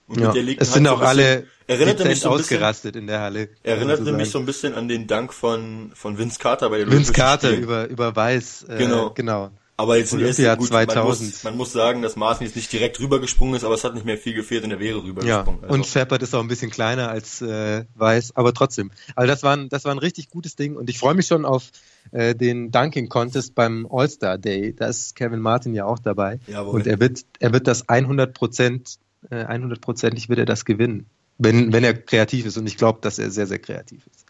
[0.08, 0.32] Und Ja.
[0.32, 3.22] der linken Es sind auch so alle erinnerte mich so ein bisschen, ausgerastet in der
[3.22, 3.50] Halle.
[3.64, 6.78] erinnerte kann man mich so ein bisschen an den Dank von, von Vince Carter bei
[6.80, 8.64] den Vince Carter über, über Weiß.
[8.70, 9.10] Äh, Genau.
[9.12, 9.52] genau.
[9.78, 11.30] Aber jetzt Olympia ist gut, Man 2000.
[11.32, 14.06] muss, man muss sagen, dass Martin jetzt nicht direkt rübergesprungen ist, aber es hat nicht
[14.06, 15.64] mehr viel gefehlt und er wäre Ja, rübergesprungen.
[15.64, 18.92] Also, und Shepard ist auch ein bisschen kleiner als äh, Weiß, aber trotzdem.
[19.16, 21.46] Also das war ein, das war ein richtig gutes Ding und ich freue mich schon
[21.46, 21.72] auf
[22.12, 24.76] äh, den Dunking Contest beim All-Star Day.
[24.76, 26.76] Da ist Kevin Martin ja auch dabei Jawohl.
[26.76, 28.98] und er wird, er wird das 100 Prozent,
[29.30, 31.08] äh, 100%ig wird er das gewinnen,
[31.38, 34.26] wenn, wenn er kreativ ist und ich glaube, dass er sehr, sehr kreativ ist.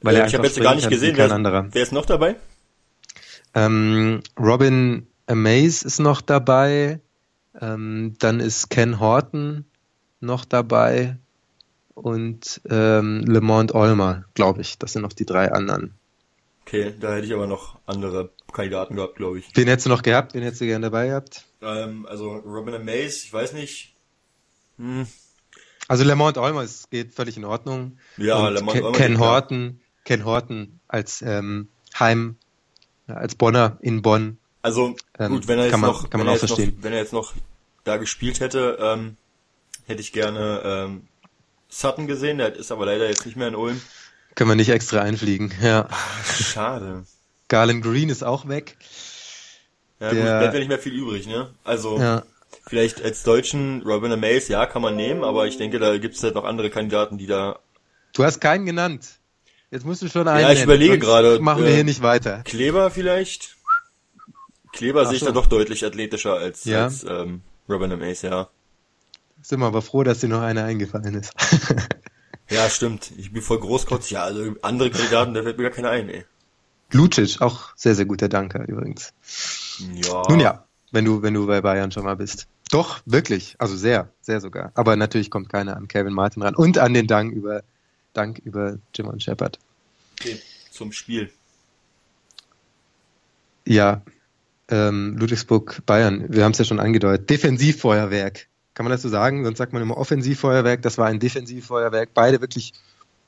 [0.00, 1.68] Weil äh, er ich habe jetzt gar nicht gesehen, wer, anderer.
[1.70, 2.36] wer ist noch dabei?
[3.64, 7.00] Ähm, Robin Amaze ist noch dabei.
[7.60, 9.64] Ähm, dann ist Ken Horton
[10.20, 11.16] noch dabei.
[11.94, 14.78] Und ähm, Lamont Olmer, glaube ich.
[14.78, 15.94] Das sind noch die drei anderen.
[16.64, 19.48] Okay, da hätte ich aber noch andere Kandidaten gehabt, glaube ich.
[19.54, 20.34] Wen hättest du noch gehabt?
[20.34, 21.44] Wen hättest du gerne dabei gehabt?
[21.62, 23.94] Ähm, also Robin and Mace, ich weiß nicht.
[24.76, 25.06] Hm,
[25.88, 27.98] Also Lamont Olmer es geht völlig in Ordnung.
[28.18, 29.18] Ja, Und Lamont Ken, Olmer Ken.
[29.18, 31.68] Horton, Ken Horton als ähm,
[31.98, 32.36] Heim,
[33.08, 34.38] als Bonner in Bonn.
[34.62, 36.74] Also Ähm, gut, wenn er jetzt man- noch, kann wenn man er auch jetzt verstehen.
[36.76, 37.32] noch, wenn er jetzt noch
[37.84, 39.16] da gespielt hätte, ähm,
[39.86, 41.06] hätte ich gerne ähm,
[41.68, 42.38] Sutton gesehen.
[42.38, 43.80] Der ist aber leider jetzt nicht mehr in Ulm.
[44.34, 45.52] Können wir nicht extra einfliegen.
[45.62, 45.88] Ja.
[46.24, 47.04] Schade.
[47.48, 48.76] Garland Green ist auch weg.
[50.00, 51.50] Ja, gut, Der- bleibt ja nicht mehr viel übrig, ne?
[51.64, 52.22] Also Ja.
[52.66, 56.22] vielleicht als Deutschen Robin Amaze, ja, kann man nehmen, aber ich denke, da gibt es
[56.22, 57.58] halt noch andere Kandidaten, die da.
[58.12, 59.17] Du hast keinen genannt.
[59.70, 60.40] Jetzt musst du schon einen.
[60.50, 62.42] ich nennen, überlege gerade, Machen wir äh, hier nicht weiter.
[62.44, 63.56] Kleber vielleicht?
[64.72, 65.26] Kleber Ach sehe ich so.
[65.26, 66.84] da doch deutlich athletischer als, Ja.
[66.84, 68.48] als ähm, Robin Amaze, ja.
[69.42, 71.32] Sind wir aber froh, dass dir noch einer eingefallen ist.
[72.50, 73.12] Ja, stimmt.
[73.18, 74.12] Ich bin voll großkotzig.
[74.12, 76.24] Ja, also andere Kandidaten, da fällt mir gar keiner ein, ey.
[76.92, 79.12] Lucic, auch sehr, sehr guter Danker übrigens.
[79.92, 80.22] Ja.
[80.30, 82.46] Nun ja, wenn du, wenn du bei Bayern schon mal bist.
[82.70, 83.54] Doch, wirklich.
[83.58, 84.72] Also sehr, sehr sogar.
[84.74, 86.54] Aber natürlich kommt keiner an Kevin Martin ran.
[86.54, 87.62] Und an den Dank über,
[88.18, 89.58] Dank über Jim und Shepard.
[90.20, 90.38] Okay,
[90.70, 91.30] zum Spiel.
[93.64, 94.02] Ja,
[94.68, 97.30] ähm, Ludwigsburg, Bayern, wir haben es ja schon angedeutet.
[97.30, 98.48] Defensivfeuerwerk.
[98.74, 99.44] Kann man das so sagen?
[99.44, 100.82] Sonst sagt man immer Offensivfeuerwerk.
[100.82, 102.10] Das war ein Defensivfeuerwerk.
[102.14, 102.72] Beide wirklich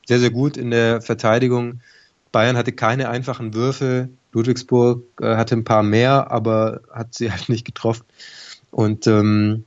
[0.06, 1.80] sehr, sehr gut in der Verteidigung.
[2.32, 4.08] Bayern hatte keine einfachen Würfe.
[4.32, 8.04] Ludwigsburg äh, hatte ein paar mehr, aber hat sie halt nicht getroffen.
[8.70, 9.64] Und ähm,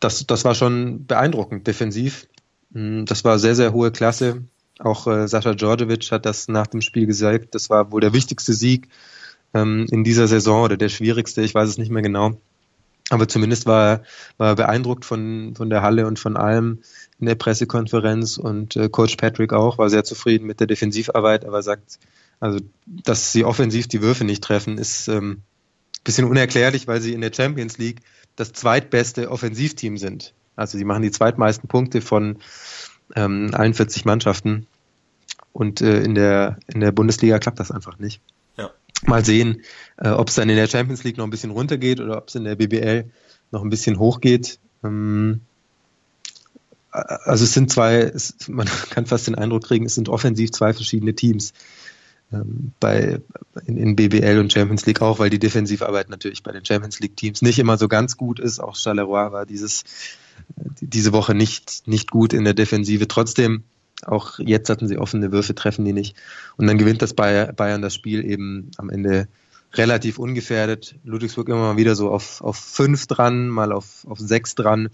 [0.00, 2.26] das, das war schon beeindruckend, defensiv.
[2.70, 4.44] Mm, Das war sehr, sehr hohe Klasse.
[4.78, 7.54] Auch äh, Sascha Djordjevic hat das nach dem Spiel gesagt.
[7.54, 8.88] Das war wohl der wichtigste Sieg
[9.54, 12.40] ähm, in dieser Saison oder der schwierigste, ich weiß es nicht mehr genau.
[13.08, 14.02] Aber zumindest war er,
[14.36, 16.80] war er beeindruckt von, von der Halle und von allem
[17.20, 21.62] in der Pressekonferenz und äh, Coach Patrick auch war sehr zufrieden mit der Defensivarbeit, aber
[21.62, 21.98] sagt,
[22.40, 25.42] also dass sie offensiv die Würfe nicht treffen, ist ähm,
[26.04, 28.00] bisschen unerklärlich, weil sie in der Champions League
[28.36, 30.34] das zweitbeste Offensivteam sind.
[30.56, 32.38] Also sie machen die zweitmeisten Punkte von
[33.14, 34.66] ähm, 41 Mannschaften
[35.52, 38.20] und äh, in der in der Bundesliga klappt das einfach nicht.
[38.56, 38.70] Ja.
[39.04, 39.62] Mal sehen,
[39.98, 42.34] äh, ob es dann in der Champions League noch ein bisschen runtergeht oder ob es
[42.34, 43.10] in der BBL
[43.52, 44.58] noch ein bisschen hochgeht.
[44.82, 45.42] Ähm,
[46.90, 50.72] also es sind zwei, es, man kann fast den Eindruck kriegen, es sind offensiv zwei
[50.72, 51.52] verschiedene Teams
[52.32, 53.20] ähm, bei
[53.66, 57.16] in, in BBL und Champions League auch, weil die Defensivarbeit natürlich bei den Champions League
[57.16, 58.58] Teams nicht immer so ganz gut ist.
[58.58, 59.84] Auch Charleroi war dieses
[60.80, 63.08] diese Woche nicht nicht gut in der Defensive.
[63.08, 63.64] Trotzdem
[64.02, 66.16] auch jetzt hatten sie offene Würfe, treffen die nicht
[66.56, 69.28] und dann gewinnt das Bayern das Spiel eben am Ende
[69.74, 70.94] relativ ungefährdet.
[71.04, 74.88] Ludwigsburg immer mal wieder so auf, auf fünf dran, mal auf, auf sechs dran.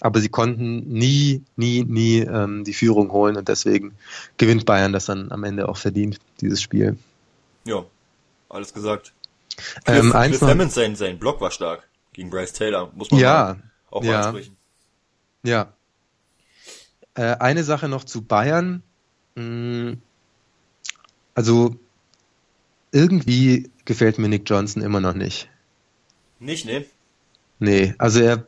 [0.00, 3.94] Aber sie konnten nie, nie, nie ähm, die Führung holen und deswegen
[4.36, 6.96] gewinnt Bayern das dann am Ende auch verdient, dieses Spiel.
[7.64, 7.84] Ja,
[8.48, 9.12] alles gesagt.
[9.84, 13.56] Cliff, Ähm, Cliff Hammond, sein, sein Block war stark gegen Bryce Taylor, muss man Ja,
[13.90, 14.55] auch mal ansprechen.
[15.46, 15.72] Ja.
[17.14, 18.82] Äh, eine Sache noch zu Bayern.
[19.36, 19.94] Mm,
[21.34, 21.76] Also
[22.90, 25.48] irgendwie gefällt mir Nick Johnson immer noch nicht.
[26.40, 26.84] Nicht, ne?
[27.58, 28.46] Nee, also er,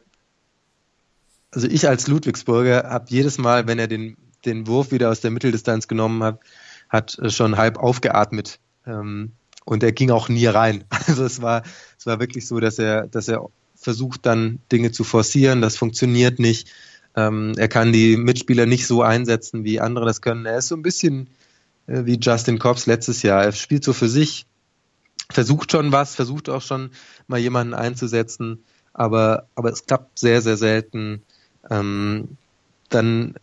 [1.52, 5.30] also ich als Ludwigsburger habe jedes Mal, wenn er den, den Wurf wieder aus der
[5.30, 6.40] Mitteldistanz genommen hat,
[6.88, 8.58] hat äh, schon halb aufgeatmet.
[8.86, 9.32] Ähm,
[9.64, 10.84] und er ging auch nie rein.
[11.06, 11.62] Also es war,
[11.98, 13.48] es war wirklich so, dass er, dass er
[13.80, 16.70] versucht dann Dinge zu forcieren, das funktioniert nicht.
[17.16, 20.46] Ähm, er kann die Mitspieler nicht so einsetzen, wie andere das können.
[20.46, 21.28] Er ist so ein bisschen
[21.86, 23.42] äh, wie Justin Cobbs letztes Jahr.
[23.44, 24.46] Er spielt so für sich,
[25.30, 26.90] versucht schon was, versucht auch schon
[27.26, 31.22] mal jemanden einzusetzen, aber, aber es klappt sehr, sehr selten.
[31.70, 32.36] Ähm,
[32.88, 33.34] dann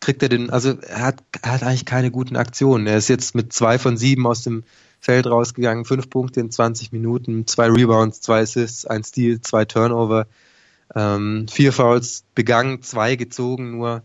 [0.00, 2.86] kriegt er den, also er hat, er hat eigentlich keine guten Aktionen.
[2.86, 4.64] Er ist jetzt mit zwei von sieben aus dem
[5.06, 10.26] Feld rausgegangen, fünf Punkte in 20 Minuten, zwei Rebounds, zwei Assists, ein Steal, zwei Turnover,
[10.96, 14.02] ähm, vier Fouls begangen, zwei gezogen nur.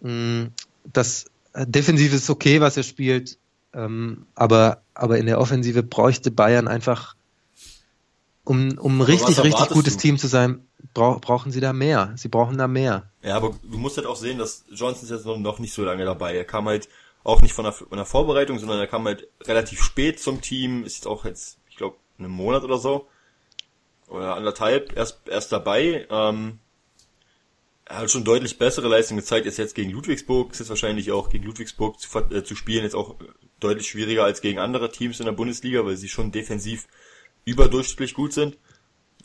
[0.00, 0.44] Mm,
[0.90, 3.36] das Defensive ist okay, was er spielt,
[3.74, 7.16] ähm, aber, aber in der Offensive bräuchte Bayern einfach,
[8.44, 10.00] um, um richtig, richtig gutes du?
[10.00, 12.14] Team zu sein, brauch, brauchen sie da mehr.
[12.16, 13.10] Sie brauchen da mehr.
[13.22, 16.06] Ja, aber du musst halt auch sehen, dass Johnson ist jetzt noch nicht so lange
[16.06, 16.34] dabei.
[16.34, 16.88] Er kam halt
[17.24, 20.84] auch nicht von der, von der Vorbereitung, sondern er kam halt relativ spät zum Team,
[20.84, 23.08] ist jetzt auch jetzt, ich glaube, einen Monat oder so.
[24.08, 26.06] Oder anderthalb erst, erst dabei.
[26.10, 26.58] Ähm,
[27.86, 31.30] er hat schon deutlich bessere Leistung gezeigt, ist jetzt gegen Ludwigsburg, ist jetzt wahrscheinlich auch
[31.30, 33.16] gegen Ludwigsburg zu, äh, zu spielen, jetzt auch
[33.58, 36.86] deutlich schwieriger als gegen andere Teams in der Bundesliga, weil sie schon defensiv
[37.46, 38.58] überdurchschnittlich gut sind.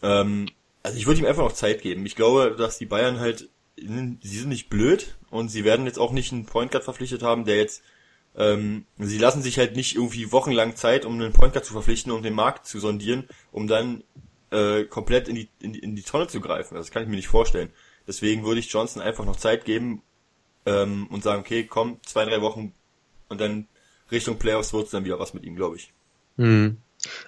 [0.02, 0.48] Ähm,
[0.84, 2.06] also ich würde ihm einfach noch Zeit geben.
[2.06, 6.12] Ich glaube, dass die Bayern halt, sie sind nicht blöd und sie werden jetzt auch
[6.12, 7.84] nicht einen Point Guard verpflichtet haben, der jetzt,
[8.36, 12.12] ähm, sie lassen sich halt nicht irgendwie wochenlang Zeit, um einen Point Guard zu verpflichten,
[12.12, 14.04] um den Markt zu sondieren, um dann
[14.52, 16.76] äh, komplett in die, in die, in die Tonne zu greifen.
[16.76, 17.70] Das kann ich mir nicht vorstellen.
[18.08, 20.02] Deswegen würde ich Johnson einfach noch Zeit geben
[20.66, 22.74] ähm, und sagen, okay, komm, zwei, drei Wochen
[23.28, 23.68] und dann
[24.12, 25.94] Richtung Playoffs wird es dann wieder was mit ihm, glaube ich.
[26.38, 26.78] Hm.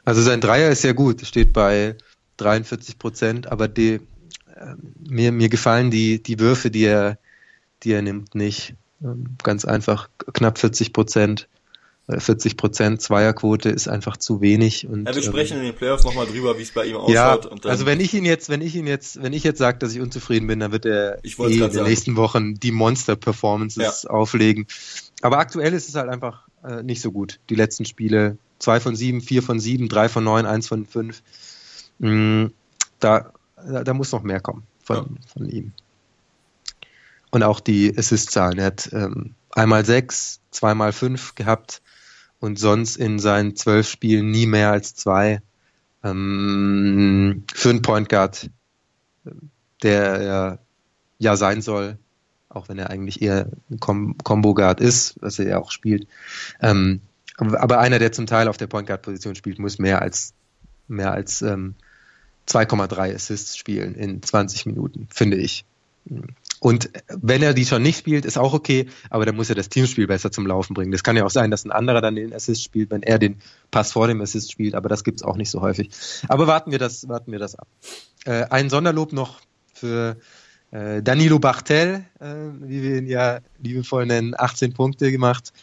[0.04, 1.96] Also sein Dreier ist ja gut, steht bei
[2.38, 4.00] 43 Prozent, aber die,
[4.56, 4.76] äh,
[5.08, 7.20] mir, mir gefallen die, die Würfe, die er,
[7.84, 8.76] die er nimmt, nicht.
[9.04, 11.48] Ähm, ganz einfach knapp 40 Prozent.
[12.08, 14.88] 40 Prozent Zweierquote ist einfach zu wenig.
[14.88, 17.46] Und, ja, wir sprechen ähm, in den Playoffs nochmal drüber, wie es bei ihm ausschaut.
[17.46, 19.94] Ja, also wenn ich ihn jetzt, wenn ich ihn jetzt, wenn ich jetzt sage, dass
[19.94, 21.88] ich unzufrieden bin, dann wird er eh in den sagen.
[21.88, 24.10] nächsten Wochen die Monster-Performances ja.
[24.10, 24.68] auflegen.
[25.22, 27.40] Aber aktuell ist es halt einfach äh, nicht so gut.
[27.50, 31.22] Die letzten Spiele, zwei von sieben, vier von sieben, drei von neun, eins von fünf.
[32.00, 32.48] Mm,
[33.00, 35.06] da, da, muss noch mehr kommen von, ja.
[35.34, 35.74] von ihm.
[37.32, 38.60] Und auch die Assist-Zahlen.
[38.60, 41.82] Er hat ähm, einmal sechs, zweimal fünf gehabt
[42.40, 45.42] und sonst in seinen zwölf Spielen nie mehr als zwei.
[46.04, 48.50] Ähm, für einen Point Guard,
[49.84, 50.60] der er
[51.20, 51.98] ja sein soll,
[52.50, 56.08] auch wenn er eigentlich eher ein Com Combo Guard ist, was er ja auch spielt.
[56.62, 57.02] Ähm,
[57.38, 60.34] aber einer, der zum Teil auf der Point Guard Position spielt, muss mehr als
[60.88, 61.76] mehr als ähm,
[62.48, 65.66] 2,3 Assists spielen in 20 Minuten, finde ich.
[66.62, 69.68] Und wenn er die schon nicht spielt, ist auch okay, aber dann muss er das
[69.68, 70.92] Teamspiel besser zum Laufen bringen.
[70.92, 73.42] Das kann ja auch sein, dass ein anderer dann den Assist spielt, wenn er den
[73.72, 75.90] Pass vor dem Assist spielt, aber das gibt's auch nicht so häufig.
[76.28, 77.68] Aber warten wir das, warten wir das ab.
[78.26, 79.42] Äh, ein Sonderlob noch
[79.74, 80.18] für
[80.70, 82.28] äh, Danilo Bachtel, äh,
[82.62, 85.54] wie wir ihn ja liebevoll nennen, 18 Punkte gemacht.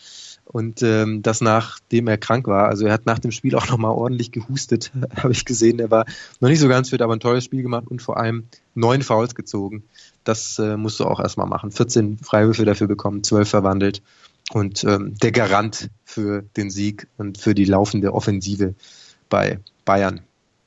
[0.50, 2.68] Und ähm, das nachdem er krank war.
[2.68, 5.78] Also er hat nach dem Spiel auch nochmal ordentlich gehustet, habe ich gesehen.
[5.78, 6.06] Er war
[6.40, 9.34] noch nicht so ganz fit, aber ein tolles Spiel gemacht und vor allem neun Fouls
[9.34, 9.84] gezogen.
[10.24, 11.70] Das äh, musst du auch erstmal machen.
[11.70, 14.02] 14 Freiwürfe dafür bekommen, 12 verwandelt.
[14.50, 18.74] Und ähm, der Garant für den Sieg und für die laufende Offensive
[19.28, 20.20] bei Bayern.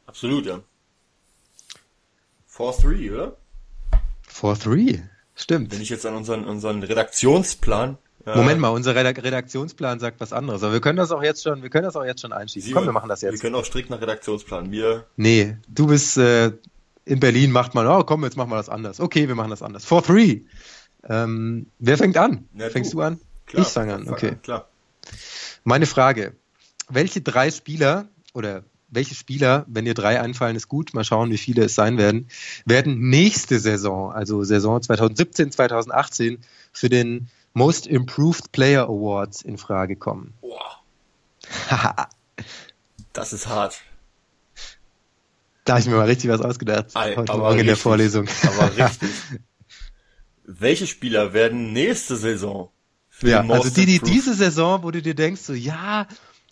[0.06, 0.60] Absolut, ja.
[2.56, 3.38] 4-3, oder?
[4.32, 5.02] 4-3,
[5.34, 5.72] stimmt.
[5.72, 10.64] Wenn ich jetzt an unseren, unseren Redaktionsplan Moment mal, unser Redaktionsplan sagt was anderes.
[10.64, 12.68] Aber wir können das auch jetzt schon, wir können das auch jetzt schon einschießen.
[12.68, 13.34] Sie, Komm, wir machen das jetzt.
[13.34, 14.72] Wir können auch strikt nach Redaktionsplan.
[14.72, 15.06] Wir.
[15.16, 16.52] Nee, du bist äh,
[17.06, 19.00] in Berlin, macht man, oh komm, jetzt machen wir das anders.
[19.00, 19.86] Okay, wir machen das anders.
[19.86, 20.42] For three.
[21.08, 22.48] Ähm, wer fängt an?
[22.54, 23.20] Ja, Fängst du, du an?
[23.48, 24.30] Klar, ich fange an, okay.
[24.30, 24.70] An, klar.
[25.64, 26.36] Meine Frage:
[26.90, 31.38] Welche drei Spieler oder welche Spieler, wenn dir drei einfallen, ist gut, mal schauen, wie
[31.38, 32.28] viele es sein werden,
[32.66, 36.40] werden nächste Saison, also Saison 2017, 2018,
[36.74, 40.34] für den Most Improved Player Awards in Frage kommen.
[40.42, 40.80] Boah.
[43.14, 43.82] das ist hart.
[45.66, 46.96] Da habe ich mir mal richtig was ausgedacht.
[46.96, 48.28] Ei, heute Morgen richtig, in der Vorlesung.
[48.44, 49.10] Aber richtig.
[50.46, 52.70] Welche Spieler werden nächste Saison?
[53.22, 56.08] ja, also die, die diese Saison, wo du dir denkst, so ja,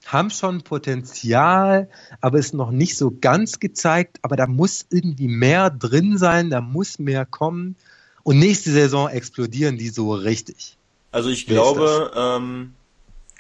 [0.06, 1.90] haben schon Potenzial,
[2.22, 6.62] aber ist noch nicht so ganz gezeigt, aber da muss irgendwie mehr drin sein, da
[6.62, 7.76] muss mehr kommen.
[8.24, 10.78] Und nächste Saison explodieren die so richtig.
[11.12, 12.74] Also ich glaube, ähm,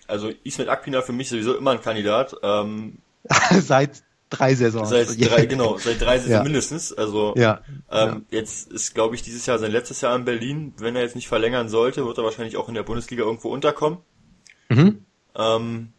[0.07, 2.35] also Ismet Akpina für mich sowieso immer ein Kandidat.
[2.41, 2.97] Ähm,
[3.61, 4.89] seit drei Saisons.
[4.89, 6.43] Seit drei, genau, seit drei Saisons ja.
[6.43, 6.93] mindestens.
[6.93, 7.61] Also ja.
[7.91, 8.39] Ähm, ja.
[8.39, 10.73] jetzt ist, glaube ich, dieses Jahr sein letztes Jahr in Berlin.
[10.77, 13.99] Wenn er jetzt nicht verlängern sollte, wird er wahrscheinlich auch in der Bundesliga irgendwo unterkommen.
[14.69, 15.05] Mhm.
[15.35, 15.93] Ähm,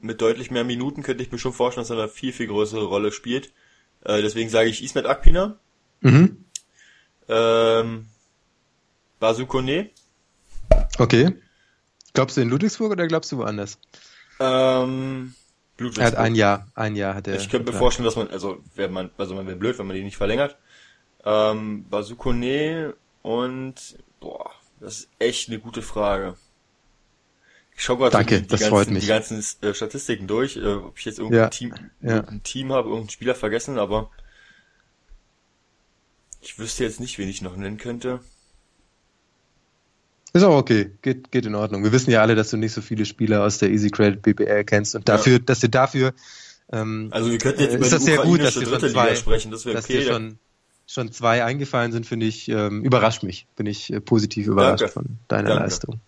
[0.00, 2.84] mit deutlich mehr Minuten könnte ich mir schon vorstellen, dass er eine viel, viel größere
[2.84, 3.52] Rolle spielt.
[4.04, 5.58] Äh, deswegen sage ich Ismet Akpina.
[6.00, 6.44] Mhm.
[7.28, 8.06] Ähm,
[9.18, 9.90] Basukone.
[10.98, 11.34] Okay.
[12.14, 13.78] Glaubst du in Ludwigsburg oder glaubst du woanders?
[14.40, 15.34] Ähm,
[15.78, 17.36] er hat ein Jahr, ein Jahr hat er.
[17.36, 19.96] Ich könnte mir vorstellen, dass man, also wäre man, also man wäre blöd, wenn man
[19.96, 20.56] die nicht verlängert.
[21.24, 24.50] Ähm, Basukone und boah,
[24.80, 26.36] das ist echt eine gute Frage.
[27.76, 31.04] Ich schaue gerade Danke, die, die, ganzen, die ganzen äh, Statistiken durch, äh, ob ich
[31.04, 32.14] jetzt irgendein Ja, Team, ja.
[32.16, 34.10] irgendein Team habe, irgendeinen Spieler vergessen, aber
[36.40, 38.20] ich wüsste jetzt nicht, wen ich noch nennen könnte.
[40.32, 41.84] Ist auch okay, geht, geht in Ordnung.
[41.84, 44.64] Wir wissen ja alle, dass du nicht so viele Spieler aus der Easy Credit BBL
[44.64, 46.12] kennst und dafür, dass du dafür
[46.70, 48.72] ähm, Also wir könnten jetzt äh, über ist die das sehr gut, dass dir schon
[48.72, 50.00] dritte zwei, sprechen, das wäre dass okay.
[50.00, 50.38] dir schon,
[50.86, 53.46] schon zwei eingefallen sind, finde ich, ähm, überrascht mich.
[53.56, 54.92] Bin ich äh, positiv überrascht Danke.
[54.92, 55.62] von deiner Danke.
[55.64, 56.00] Leistung.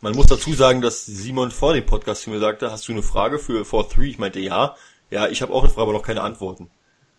[0.00, 3.02] Man muss dazu sagen, dass Simon vor dem Podcast zu mir sagte, hast du eine
[3.02, 4.02] Frage für 4-3?
[4.02, 4.74] Ich meinte, ja.
[5.10, 6.70] Ja, ich habe auch eine Frage, aber noch keine Antworten.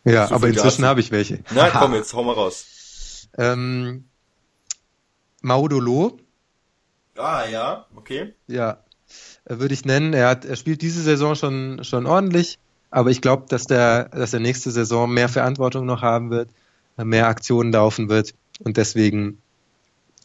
[0.03, 1.39] Ja, So aber inzwischen habe ich welche.
[1.51, 3.29] Na komm, jetzt hau mal raus.
[3.37, 4.05] Ähm,
[5.43, 6.17] Maudolo,
[7.17, 8.33] Ah, ja, okay.
[8.47, 8.79] ja,
[9.45, 10.13] äh, würde ich nennen.
[10.13, 12.57] Er hat, er spielt diese Saison schon, schon ordentlich,
[12.89, 16.49] aber ich glaube, dass der, dass er nächste Saison mehr Verantwortung noch haben wird,
[16.97, 19.41] äh, mehr Aktionen laufen wird und deswegen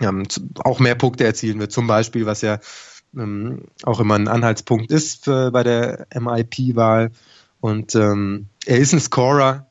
[0.00, 0.22] ähm,
[0.64, 1.72] auch mehr Punkte erzielen wird.
[1.72, 2.59] Zum Beispiel, was ja
[3.16, 7.11] ähm, auch immer ein Anhaltspunkt ist für, bei der MIP-Wahl.
[7.61, 9.66] Und ähm, er ist ein Scorer.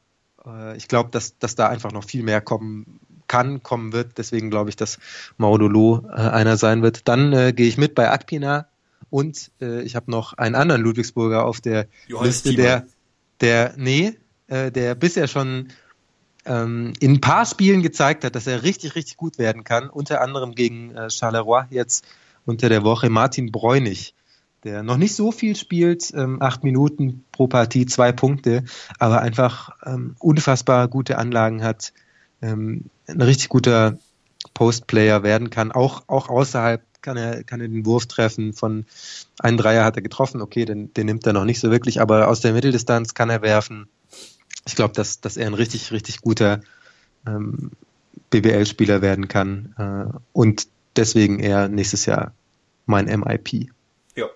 [0.45, 4.17] Äh, ich glaube, dass, dass da einfach noch viel mehr kommen kann, kommen wird.
[4.17, 4.99] Deswegen glaube ich, dass
[5.37, 7.07] Maudolo äh, einer sein wird.
[7.07, 8.67] Dann äh, gehe ich mit bei Akpina
[9.09, 12.87] und äh, ich habe noch einen anderen Ludwigsburger auf der Johannes Liste, der,
[13.41, 15.69] der, nee, äh, der bisher schon
[16.45, 19.89] ähm, in ein paar Spielen gezeigt hat, dass er richtig, richtig gut werden kann.
[19.89, 22.05] Unter anderem gegen äh, Charleroi jetzt
[22.45, 24.13] unter der Woche Martin Bräunig,
[24.63, 28.63] der noch nicht so viel spielt, ähm, acht Minuten pro Partie, zwei Punkte,
[28.99, 31.93] aber einfach ähm, unfassbar gute Anlagen hat,
[32.41, 33.97] ähm, ein richtig guter
[34.53, 38.53] Postplayer werden kann, auch, auch außerhalb kann er, kann er den Wurf treffen.
[38.53, 38.85] Von
[39.39, 42.27] einem Dreier hat er getroffen, okay, den, den nimmt er noch nicht so wirklich, aber
[42.27, 43.87] aus der Mitteldistanz kann er werfen.
[44.65, 46.61] Ich glaube, dass, dass er ein richtig, richtig guter
[47.25, 47.71] ähm,
[48.29, 52.33] BBL-Spieler werden kann äh, und deswegen er nächstes Jahr
[52.85, 53.69] mein MIP.
[54.15, 54.27] Ja.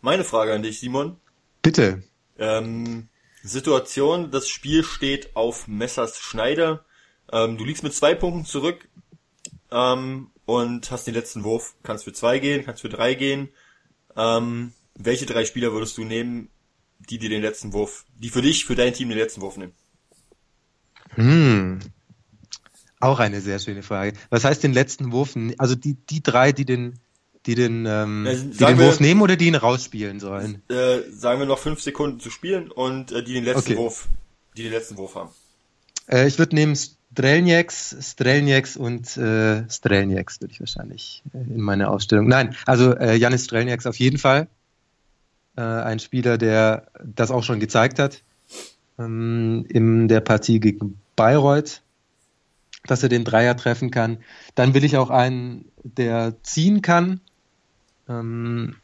[0.00, 1.16] Meine Frage an dich, Simon.
[1.62, 2.02] Bitte.
[2.38, 3.08] Ähm,
[3.42, 6.84] Situation, das Spiel steht auf Messers Schneider.
[7.32, 8.88] Ähm, du liegst mit zwei Punkten zurück
[9.70, 11.74] ähm, und hast den letzten Wurf.
[11.82, 13.48] Kannst für zwei gehen, kannst für drei gehen.
[14.16, 16.48] Ähm, welche drei Spieler würdest du nehmen,
[17.10, 19.72] die dir den letzten Wurf, die für dich, für dein Team den letzten Wurf nehmen?
[21.14, 21.80] Hm.
[23.00, 24.16] Auch eine sehr schöne Frage.
[24.30, 25.34] Was heißt den letzten Wurf?
[25.58, 26.98] Also die, die drei, die den,
[27.46, 30.62] die den, ähm, Ja, die den wir- Wurf nehmen oder die ihn rausspielen sollen?
[30.68, 33.76] Äh, sagen wir noch fünf Sekunden zu spielen und äh, die den letzten Okay.
[33.76, 34.08] Wurf,
[34.56, 35.30] die den letzten Wurf haben.
[36.06, 36.76] Äh, ich würde nehmen
[37.12, 42.26] Strelnieks, Strelnieks und äh, Strelnieks würde ich wahrscheinlich äh, in meine Ausstellung.
[42.26, 44.48] Nein, also äh, Janis Strelnieks auf jeden Fall.
[45.56, 48.22] Äh, ein Spieler, der das auch schon gezeigt hat
[48.98, 51.82] ähm, in der Partie gegen Bayreuth,
[52.86, 54.18] dass er den Dreier treffen kann.
[54.54, 57.20] Dann will ich auch einen, der ziehen kann.
[58.08, 58.76] Ähm,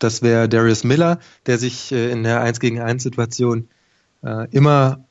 [0.00, 3.68] das wäre Darius Miller, der sich äh, in der 1 gegen 1 Situation
[4.24, 5.04] äh, immer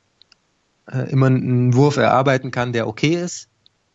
[0.92, 3.50] äh, immer einen Wurf erarbeiten kann, der okay ist,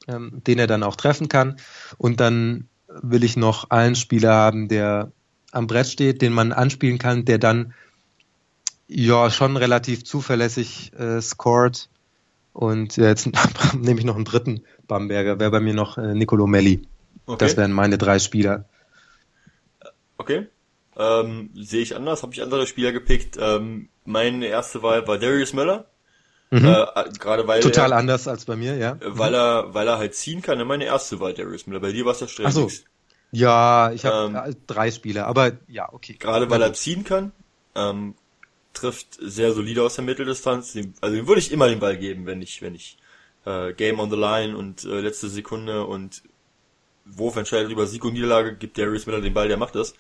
[0.08, 1.56] ähm, den er dann auch treffen kann.
[1.98, 5.12] Und dann will ich noch einen Spieler haben, der
[5.52, 7.74] am Brett steht, den man anspielen kann, der dann
[8.88, 11.88] ja schon relativ zuverlässig äh, scored.
[12.52, 13.28] Und jetzt
[13.78, 16.82] nehme ich noch einen dritten Bamberger, wäre bei mir noch äh, Nicolo Melli.
[17.26, 17.44] Okay.
[17.44, 18.66] Das wären meine drei Spieler.
[20.18, 20.48] Okay.
[20.96, 23.38] Ähm, sehe ich anders, habe ich andere Spieler gepickt.
[23.40, 25.86] Ähm, meine erste Wahl war Darius Miller.
[26.52, 26.66] Mhm.
[26.66, 26.84] Äh,
[27.18, 28.92] gerade weil Total er, anders als bei mir, ja.
[28.92, 30.64] äh, weil er, weil er halt ziehen kann.
[30.66, 31.80] Meine erste Wahl Darius Miller.
[31.80, 32.70] Bei dir war es ja Ach so.
[33.30, 36.14] Ja, ich habe Ähm, äh, drei Spieler, aber ja, okay.
[36.18, 37.32] Gerade weil er ziehen kann,
[37.74, 38.14] ähm,
[38.74, 40.76] trifft sehr solide aus der Mitteldistanz.
[41.00, 42.98] Also dem würde ich immer den Ball geben, wenn ich, wenn ich
[43.46, 46.22] äh, Game on the Line und äh, letzte Sekunde und
[47.06, 49.94] Wurf entscheidet über Sieg und Niederlage, gibt Darius Miller den Ball, der macht das.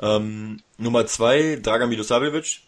[0.00, 2.62] Ähm, Nummer zwei, Dragan Milosavljevic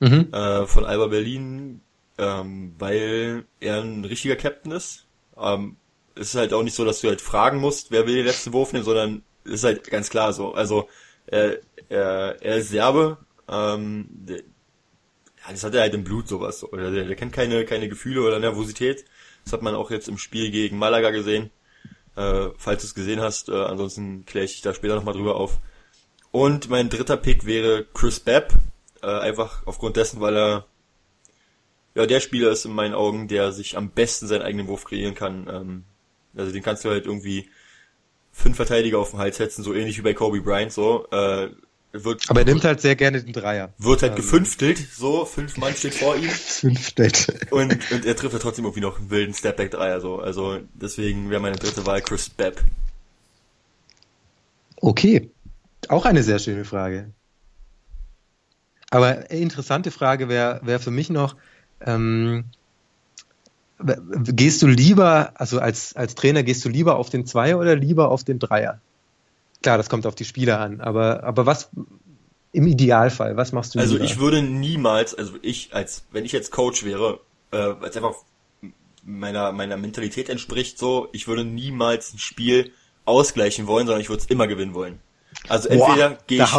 [0.00, 0.28] Mhm.
[0.32, 1.80] äh, von Alba Berlin,
[2.18, 5.06] ähm, weil er ein richtiger Captain ist.
[5.36, 5.76] Ähm,
[6.14, 8.52] es ist halt auch nicht so, dass du halt fragen musst, wer will den letzten
[8.52, 10.52] Wurf nehmen, sondern ist halt ganz klar so.
[10.54, 10.88] Also
[11.26, 11.58] er,
[11.88, 16.60] er, er ist Serbe, ähm, der, ja, das hat er halt im Blut sowas.
[16.60, 16.70] So.
[16.70, 19.04] Oder der, der kennt keine, keine Gefühle oder Nervosität.
[19.44, 21.50] Das hat man auch jetzt im Spiel gegen Malaga gesehen.
[22.14, 25.36] Äh, falls du es gesehen hast, äh, ansonsten kläre ich dich da später nochmal drüber
[25.36, 25.58] auf.
[26.30, 28.52] Und mein dritter Pick wäre Chris Babb.
[29.02, 30.66] Äh, einfach aufgrund dessen, weil er
[31.94, 35.14] ja der Spieler ist in meinen Augen, der sich am besten seinen eigenen Wurf kreieren
[35.14, 35.46] kann.
[35.50, 35.84] Ähm,
[36.36, 37.48] also den kannst du halt irgendwie
[38.32, 41.06] fünf Verteidiger auf den Hals setzen, so ähnlich wie bei Kobe Bryant, so.
[41.10, 41.50] Äh,
[41.92, 43.74] wird, Aber er nimmt halt sehr gerne den Dreier.
[43.76, 46.30] Wird halt ähm, gefünftelt, so, fünf Mann steht vor ihm.
[46.30, 47.28] Fünftelt.
[47.50, 50.18] Und, und er trifft ja trotzdem irgendwie noch einen wilden Stepback-Dreier, so.
[50.18, 52.62] Also, deswegen wäre meine dritte Wahl Chris Babb.
[54.76, 55.30] Okay.
[55.88, 57.12] Auch eine sehr schöne Frage.
[58.90, 61.36] Aber interessante Frage wäre wär für mich noch,
[61.86, 62.44] ähm,
[64.24, 68.10] gehst du lieber, also als, als Trainer, gehst du lieber auf den Zweier oder lieber
[68.10, 68.80] auf den Dreier?
[69.62, 71.70] Klar, das kommt auf die Spieler an, aber, aber was
[72.52, 74.04] im Idealfall, was machst du Also lieber?
[74.04, 77.20] ich würde niemals, also ich als, wenn ich jetzt Coach wäre,
[77.50, 78.14] äh, als einfach
[79.04, 82.72] meiner, meiner Mentalität entspricht so, ich würde niemals ein Spiel
[83.04, 85.00] ausgleichen wollen, sondern ich würde es immer gewinnen wollen.
[85.48, 86.52] Also entweder gehe ich,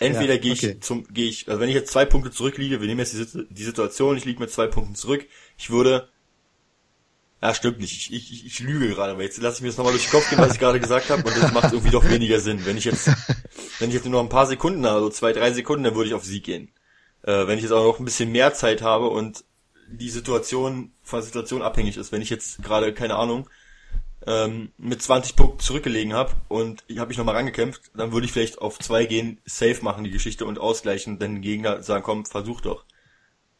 [0.00, 0.80] entweder ja, gehe ich okay.
[0.80, 3.64] zum, gehe ich, also wenn ich jetzt zwei Punkte zurückliege, wir nehmen jetzt die, die
[3.64, 5.26] Situation, ich liege mit zwei Punkten zurück,
[5.56, 6.08] ich würde
[7.42, 8.12] ja, stimmt nicht.
[8.12, 10.30] Ich, ich, ich lüge gerade, aber jetzt lasse ich mir das nochmal durch den Kopf
[10.30, 12.64] gehen, was ich gerade gesagt habe, und das macht irgendwie doch weniger Sinn.
[12.64, 13.08] Wenn ich jetzt,
[13.80, 16.06] wenn ich jetzt nur noch ein paar Sekunden habe, so zwei, drei Sekunden, dann würde
[16.06, 16.70] ich auf Sieg gehen.
[17.22, 19.44] Äh, wenn ich jetzt auch noch ein bisschen mehr Zeit habe und
[19.90, 23.50] die Situation von der Situation abhängig ist, wenn ich jetzt gerade, keine Ahnung,
[24.26, 28.32] ähm, mit 20 Punkten zurückgelegen habe und ich habe mich nochmal rangekämpft, dann würde ich
[28.32, 32.24] vielleicht auf zwei gehen, safe machen die Geschichte und ausgleichen, denn den Gegner sagen, komm,
[32.24, 32.84] versuch doch.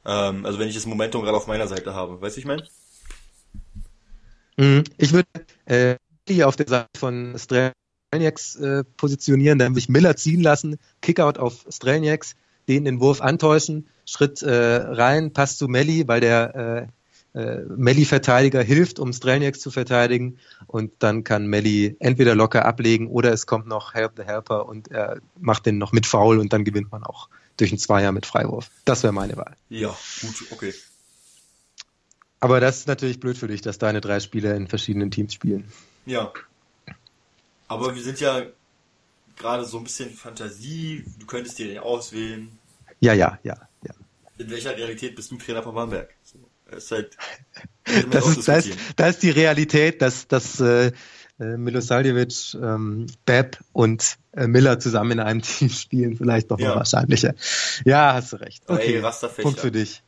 [0.05, 2.65] Ähm, also wenn ich das Momentum gerade auf meiner Seite habe, weißt du, ich meine?
[4.57, 4.85] Mhm.
[4.99, 5.29] Ich würde
[5.67, 5.97] äh,
[6.29, 11.39] hier auf der Seite von Strelniaks äh, positionieren, dann würde ich Miller ziehen lassen, Kickout
[11.39, 12.35] auf Strelniaks,
[12.69, 16.87] den den Wurf antäuschen, Schritt äh, rein, Pass zu Melli, weil der äh,
[17.35, 23.33] äh, Melli-Verteidiger hilft, um Strelniaks zu verteidigen und dann kann Melli entweder locker ablegen oder
[23.33, 26.65] es kommt noch Help the Helper und er macht den noch mit Foul und dann
[26.65, 28.71] gewinnt man auch durch einen Zweier mit Freiwurf.
[28.85, 29.57] Das wäre meine Wahl.
[29.69, 30.75] Ja, gut, okay.
[32.41, 35.71] Aber das ist natürlich blöd für dich, dass deine drei Spieler in verschiedenen Teams spielen.
[36.07, 36.33] Ja.
[37.69, 38.47] Aber wir sind ja
[39.37, 41.05] gerade so ein bisschen Fantasie.
[41.19, 42.59] Du könntest dir den auswählen.
[43.01, 43.95] Ja, ja, ja, ja.
[44.39, 46.15] In welcher Realität bist du Trainer von Bamberg?
[46.25, 46.39] So,
[46.73, 47.17] das ist halt.
[48.13, 50.93] Das ist, das, das ist die Realität, dass, dass äh,
[51.41, 56.69] äh Milosavljevic, ähm, Beb und äh, Miller zusammen in einem Team spielen, vielleicht noch ja.
[56.69, 57.35] mal wahrscheinlicher.
[57.85, 58.63] Ja, hast du recht.
[58.69, 60.05] Okay, Ey, Punkt für dich.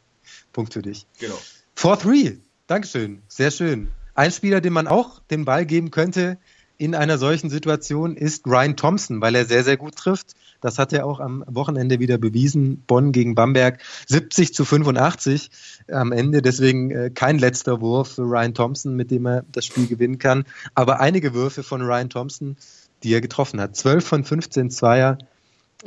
[0.52, 1.08] Punkt für dich.
[1.18, 1.36] Genau.
[1.76, 2.38] 4-3.
[2.68, 3.22] Dankeschön.
[3.26, 3.88] Sehr schön.
[4.14, 6.38] Ein Spieler, dem man auch den Ball geben könnte
[6.76, 10.34] in einer solchen Situation, ist Ryan Thompson, weil er sehr, sehr gut trifft.
[10.60, 12.82] Das hat er auch am Wochenende wieder bewiesen.
[12.86, 15.50] Bonn gegen Bamberg 70 zu 85
[15.92, 16.42] am Ende.
[16.42, 20.44] Deswegen äh, kein letzter Wurf für Ryan Thompson, mit dem er das Spiel gewinnen kann.
[20.74, 22.56] Aber einige Würfe von Ryan Thompson,
[23.02, 23.76] die er getroffen hat.
[23.76, 25.18] 12 von 15 Zweier.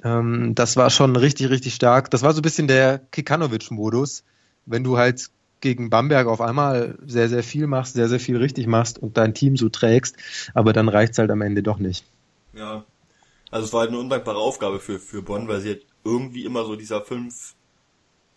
[0.03, 2.11] Ähm, das war schon richtig, richtig stark.
[2.11, 4.23] Das war so ein bisschen der Kikanovic-Modus.
[4.65, 5.29] Wenn du halt
[5.61, 9.33] gegen Bamberg auf einmal sehr, sehr viel machst, sehr, sehr viel richtig machst und dein
[9.33, 10.17] Team so trägst,
[10.53, 12.05] aber dann reicht's halt am Ende doch nicht.
[12.53, 12.85] Ja,
[13.51, 16.65] also es war halt eine undankbare Aufgabe für, für Bonn, weil sie halt irgendwie immer
[16.65, 17.55] so dieser fünf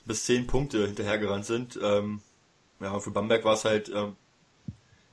[0.04, 1.78] bis zehn Punkte hinterhergerannt sind.
[1.82, 2.20] Ähm,
[2.80, 4.16] ja, für Bamberg war es halt, ähm,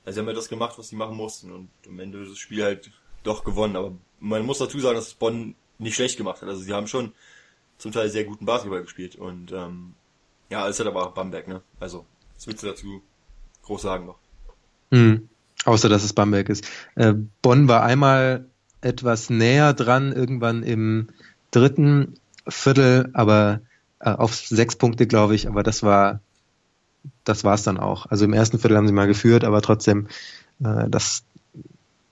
[0.04, 2.64] ja, sie haben ja das gemacht, was sie machen mussten und am Ende das Spiel
[2.64, 2.90] halt
[3.22, 3.76] doch gewonnen.
[3.76, 6.48] Aber man muss dazu sagen, dass Bonn nicht schlecht gemacht hat.
[6.48, 7.12] Also sie haben schon
[7.76, 9.94] zum Teil sehr guten Basketball gespielt und ähm,
[10.50, 11.62] ja, ist halt aber auch Bamberg, ne?
[11.80, 13.02] Also, was willst du dazu
[13.62, 14.18] groß sagen noch?
[14.90, 15.28] Mhm.
[15.64, 16.66] Außer, dass es Bamberg ist.
[16.94, 18.46] Äh, Bonn war einmal
[18.80, 21.08] etwas näher dran, irgendwann im
[21.50, 22.14] dritten
[22.46, 23.60] Viertel, aber
[24.00, 26.20] äh, auf sechs Punkte, glaube ich, aber das war,
[27.24, 28.06] das war es dann auch.
[28.06, 30.06] Also im ersten Viertel haben sie mal geführt, aber trotzdem,
[30.62, 31.24] äh, das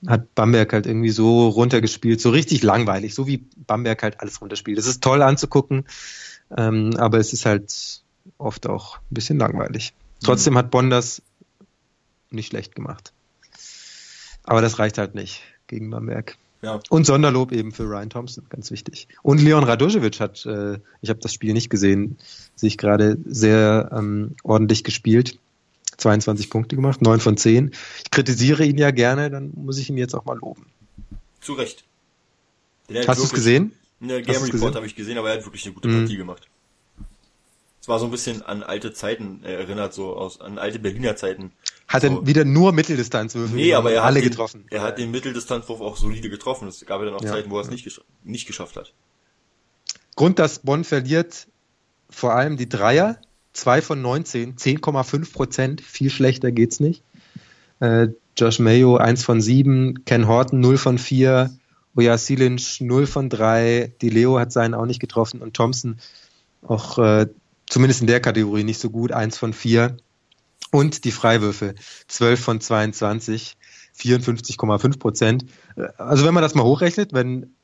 [0.07, 4.79] hat Bamberg halt irgendwie so runtergespielt, so richtig langweilig, so wie Bamberg halt alles runterspielt.
[4.79, 5.87] Es ist toll anzugucken,
[6.57, 8.03] ähm, aber es ist halt
[8.39, 9.93] oft auch ein bisschen langweilig.
[10.23, 10.59] Trotzdem mhm.
[10.59, 11.23] hat Bonn das
[12.31, 13.13] nicht schlecht gemacht.
[14.45, 16.37] Aber das reicht halt nicht gegen Bamberg.
[16.63, 16.81] Ja.
[16.89, 19.09] Und Sonderlob eben für Ryan Thompson, ganz wichtig.
[19.23, 22.17] Und Leon Radojevic hat, äh, ich habe das Spiel nicht gesehen,
[22.55, 25.39] sich gerade sehr ähm, ordentlich gespielt.
[25.99, 27.73] 22 Punkte gemacht, 9 von 10.
[28.05, 30.67] Ich kritisiere ihn ja gerne, dann muss ich ihn jetzt auch mal loben.
[31.41, 31.85] Zu Recht.
[33.07, 33.73] Hast du es gesehen?
[34.01, 36.19] Der Game Report habe ich gesehen, aber er hat wirklich eine gute Partie mhm.
[36.19, 36.49] gemacht.
[37.87, 41.53] Es war so ein bisschen an alte Zeiten erinnert, so aus an alte Berliner Zeiten.
[41.87, 42.09] Hat so.
[42.09, 43.55] er wieder nur Mitteldistanzwürfe?
[43.55, 44.65] Nee, aber er alle hat den, getroffen.
[44.71, 46.67] Er hat den Mitteldistanzwurf auch solide getroffen.
[46.67, 48.93] Es gab ja dann auch ja, Zeiten, wo er es nicht, gesch nicht geschafft hat.
[50.17, 51.47] Grund, dass Bonn verliert,
[52.11, 53.21] vor allem die Dreier,
[53.53, 57.05] zwei von 19, 10,5 Prozent, viel schlechter geht's nicht.
[57.79, 61.57] Äh, Josh Mayo 1 von 7, Ken Horton 0 von 4
[61.95, 65.99] Oja Silinch 0 von 3, die Leo hat seinen auch nicht getroffen und Thompson
[66.63, 67.29] auch äh,
[67.69, 69.97] zumindest in der Kategorie nicht so gut, 1 von 4.
[70.73, 71.75] Und die Freiwürfe
[72.09, 73.57] 12 von 22,
[73.99, 75.47] 54,5 Prozent.
[75.97, 77.55] Also wenn man das mal hochrechnet, wenn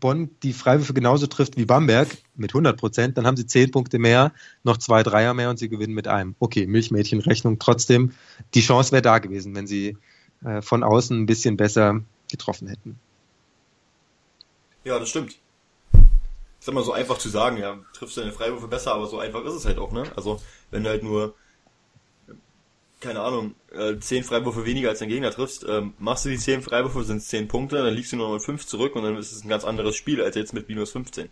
[0.00, 3.98] Bonn die Freiwürfe genauso trifft wie Bamberg mit 100 Prozent, dann haben sie 10 Punkte
[3.98, 4.32] mehr,
[4.62, 6.34] noch zwei Dreier mehr und sie gewinnen mit einem.
[6.38, 8.12] Okay, Milchmädchenrechnung trotzdem.
[8.54, 9.98] Die Chance wäre da gewesen, wenn sie
[10.44, 12.00] äh, von außen ein bisschen besser
[12.30, 12.98] getroffen hätten.
[14.84, 15.36] Ja, das stimmt.
[16.64, 19.44] Ist immer so einfach zu sagen, ja, triffst du deine Freiwürfe besser, aber so einfach
[19.44, 20.04] ist es halt auch, ne?
[20.16, 20.40] Also,
[20.70, 21.34] wenn du halt nur
[23.02, 26.62] keine Ahnung, äh, zehn Freiwürfe weniger als dein Gegner triffst, ähm, machst du die zehn
[26.62, 29.18] Freiwürfe, sind es zehn Punkte, dann liegst du nur noch mit fünf zurück und dann
[29.18, 31.28] ist es ein ganz anderes Spiel als jetzt mit minus 15.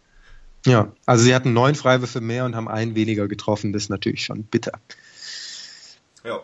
[0.66, 4.26] Ja, also sie hatten neun Freiwürfe mehr und haben einen weniger getroffen, das ist natürlich
[4.26, 4.72] schon bitter.
[6.24, 6.40] Ja.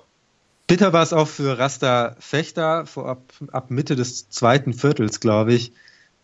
[0.67, 5.53] Bitter war es auch für Rasta Fechter vor ab, ab Mitte des zweiten Viertels, glaube
[5.53, 5.73] ich.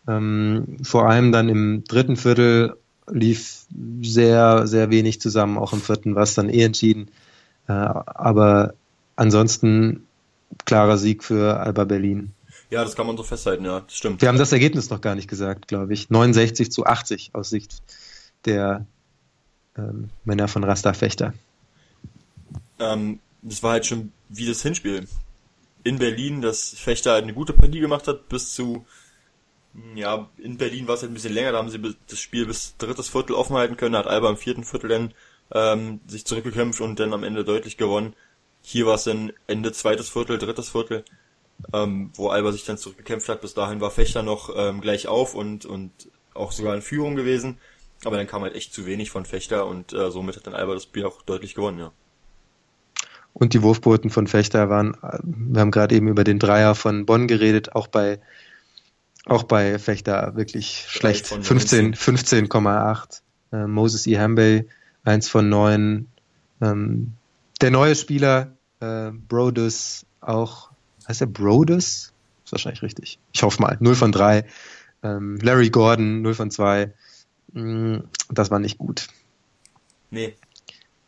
[0.07, 2.77] Ähm, vor allem dann im dritten Viertel
[3.09, 3.65] lief
[4.01, 7.09] sehr, sehr wenig zusammen, auch im vierten war es dann eh entschieden.
[7.67, 8.73] Äh, aber
[9.15, 10.05] ansonsten
[10.65, 12.31] klarer Sieg für Alba Berlin.
[12.69, 14.21] Ja, das kann man so festhalten, ja, das stimmt.
[14.21, 16.09] Wir haben das Ergebnis noch gar nicht gesagt, glaube ich.
[16.09, 17.81] 69 zu 80 aus Sicht
[18.45, 18.85] der
[19.77, 21.33] ähm, Männer von Rasta Fechter.
[22.79, 25.07] Ähm, das war halt schon wie das Hinspiel.
[25.83, 28.85] In Berlin, dass Fechter halt eine gute Partie gemacht hat, bis zu,
[29.95, 32.75] ja, in Berlin war es halt ein bisschen länger, da haben sie das Spiel bis
[32.77, 35.13] drittes Viertel offen halten können, hat Alba im vierten Viertel dann
[35.51, 38.13] ähm, sich zurückgekämpft und dann am Ende deutlich gewonnen.
[38.61, 41.03] Hier war es dann Ende zweites Viertel, drittes Viertel,
[41.73, 43.41] ähm, wo Alba sich dann zurückgekämpft hat.
[43.41, 45.91] Bis dahin war Fechter noch ähm, gleich auf und, und
[46.33, 47.57] auch sogar in Führung gewesen.
[48.03, 50.73] Aber dann kam halt echt zu wenig von Fechter und äh, somit hat dann Alba
[50.73, 51.91] das Spiel auch deutlich gewonnen, ja.
[53.33, 57.27] Und die Wurfquoten von Fechter waren, wir haben gerade eben über den Dreier von Bonn
[57.27, 58.21] geredet, auch bei
[59.25, 61.27] auch bei Fechter wirklich schlecht.
[61.27, 63.21] 15, 15,8.
[63.51, 64.17] Äh, Moses E.
[64.17, 64.67] Hambay,
[65.03, 66.07] eins von neun.
[66.61, 67.13] Ähm,
[67.61, 70.71] der neue Spieler, äh, Brodus, auch,
[71.07, 72.13] heißt er Brodus?
[72.43, 73.19] Ist wahrscheinlich richtig.
[73.33, 73.77] Ich hoffe mal.
[73.79, 74.45] 0 von 3.
[75.03, 76.93] Ähm, Larry Gordon, 0 von 2.
[77.53, 77.97] Mm,
[78.29, 79.07] das war nicht gut.
[80.11, 80.35] Nee.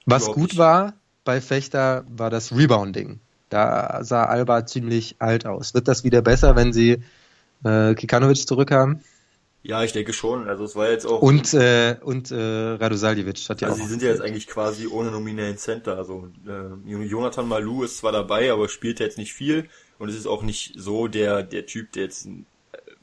[0.06, 0.58] Was gut nicht.
[0.58, 0.94] war
[1.24, 3.20] bei Fechter, war das Rebounding.
[3.50, 5.74] Da sah Alba ziemlich alt aus.
[5.74, 7.04] Wird das wieder besser, wenn sie
[7.64, 9.04] äh, Kikanovic zurückhaben?
[9.64, 10.48] Ja, ich denke schon.
[10.48, 11.22] Also es war jetzt auch.
[11.22, 13.86] Und äh, und äh, Radosaljevic hat ja also auch.
[13.86, 15.98] sie sind ja jetzt eigentlich quasi ohne nominellen Center.
[15.98, 19.68] Also äh, Jonathan Malou ist zwar dabei, aber spielt jetzt nicht viel
[20.00, 22.30] und es ist auch nicht so der der Typ, der jetzt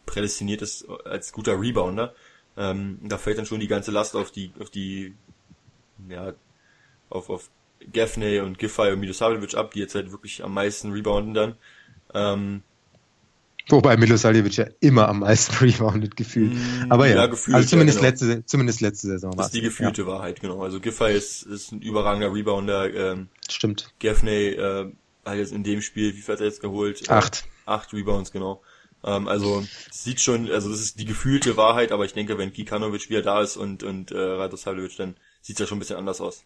[0.06, 2.14] prädestiniert ist als guter Rebounder.
[2.56, 5.14] Ähm, da fällt dann schon die ganze Last auf die auf die
[6.08, 6.32] ja
[7.10, 7.50] auf auf
[7.92, 11.56] Gaffney und Giffey und Milosavljevic ab, die jetzt halt wirklich am meisten rebounden dann.
[12.14, 12.62] Ähm,
[13.68, 16.52] Wobei Milosavljevic ja immer am meisten reboundet gefühlt.
[16.52, 18.26] Mm, Aber ja, ja gefühlt, also zumindest ja, genau.
[18.26, 19.34] letzte, zumindest letzte Saison.
[19.36, 20.08] Das ist die gefühlte ja.
[20.08, 20.62] Wahrheit, genau.
[20.62, 22.92] Also Giffey ist, ist ein überragender Rebounder.
[22.92, 23.92] Ähm, Stimmt.
[24.00, 24.92] Gaffney äh,
[25.24, 27.08] hat jetzt in dem Spiel, wie viel hat er jetzt geholt?
[27.10, 27.44] Acht.
[27.66, 28.60] Äh, acht Rebounds, genau.
[29.02, 33.08] Ähm, also sieht schon, also das ist die gefühlte Wahrheit, aber ich denke, wenn Kikanovic
[33.08, 36.44] wieder da ist und und äh, Radosavljevic, dann sieht's ja schon ein bisschen anders aus.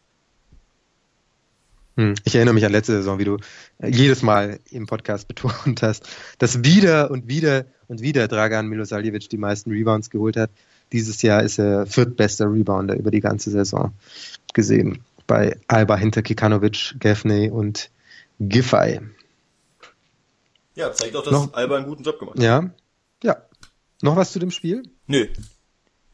[1.99, 3.39] Hm, ich erinnere mich an letzte Saison, wie du
[3.81, 9.29] äh, jedes Mal im Podcast betont hast, dass wieder und wieder und wieder Dragan Milosavljevic
[9.29, 10.51] die meisten Rebounds geholt hat.
[10.93, 13.93] Dieses Jahr ist er viertbester Rebounder über die ganze Saison
[14.55, 15.05] gesehen.
[15.27, 17.91] Bei Alba hinter Kikanovic, Gaffney und
[18.39, 19.01] Giffey.
[20.77, 22.45] Ja, zeigt auch, dass Noch, Alba einen guten Job gemacht hat.
[22.45, 22.71] Ja,
[23.25, 23.43] ja.
[24.03, 24.85] Noch was zu dem Spiel?
[25.09, 25.27] Nö.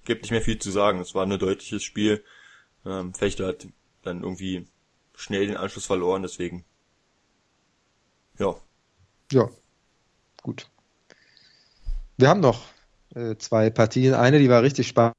[0.06, 1.00] Gibt nicht mehr viel zu sagen.
[1.00, 2.24] Es war ein deutliches Spiel.
[2.86, 3.66] Ähm, Fechter hat
[4.02, 4.66] dann irgendwie
[5.14, 6.64] schnell den Anschluss verloren, deswegen.
[8.38, 8.54] Ja.
[9.32, 9.48] Ja.
[10.42, 10.68] Gut.
[12.16, 12.62] Wir haben noch
[13.14, 14.14] äh, zwei Partien.
[14.14, 15.14] Eine, die war richtig spannend.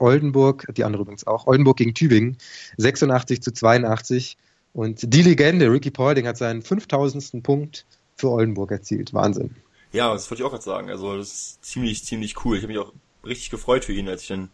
[0.00, 1.46] Oldenburg, die andere übrigens auch.
[1.46, 2.38] Oldenburg gegen Tübingen.
[2.76, 4.36] 86 zu 82.
[4.72, 7.42] Und die Legende, Ricky Paulding, hat seinen 5000.
[7.42, 9.12] Punkt für Oldenburg erzielt.
[9.12, 9.54] Wahnsinn.
[9.92, 10.90] Ja, das wollte ich auch gerade sagen.
[10.90, 12.56] Also, das ist ziemlich, ziemlich cool.
[12.56, 12.92] Ich habe mich auch
[13.24, 14.50] richtig gefreut für ihn, als ich dann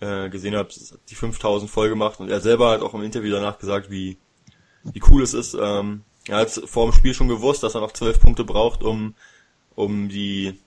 [0.00, 0.68] äh, gesehen habe,
[1.08, 4.18] die 5000 voll gemacht und er selber hat auch im Interview danach gesagt, wie,
[4.84, 5.56] wie cool es ist.
[5.60, 9.14] Ähm, er hat vor dem Spiel schon gewusst, dass er noch 12 Punkte braucht, um,
[9.74, 10.58] um die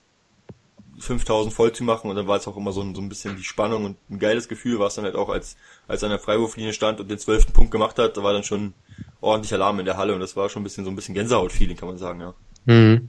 [0.98, 3.36] 5000 voll zu machen und dann war es auch immer so ein, so ein bisschen
[3.36, 5.56] die Spannung und ein geiles Gefühl war es dann halt auch, als,
[5.88, 8.44] als er an der Freiwurflinie stand und den zwölften Punkt gemacht hat, da war dann
[8.44, 8.74] schon
[9.20, 11.76] ordentlich Alarm in der Halle und das war schon ein bisschen so ein bisschen Gänsehaut-Feeling,
[11.76, 12.34] kann man sagen, ja.
[12.66, 13.08] Mhm.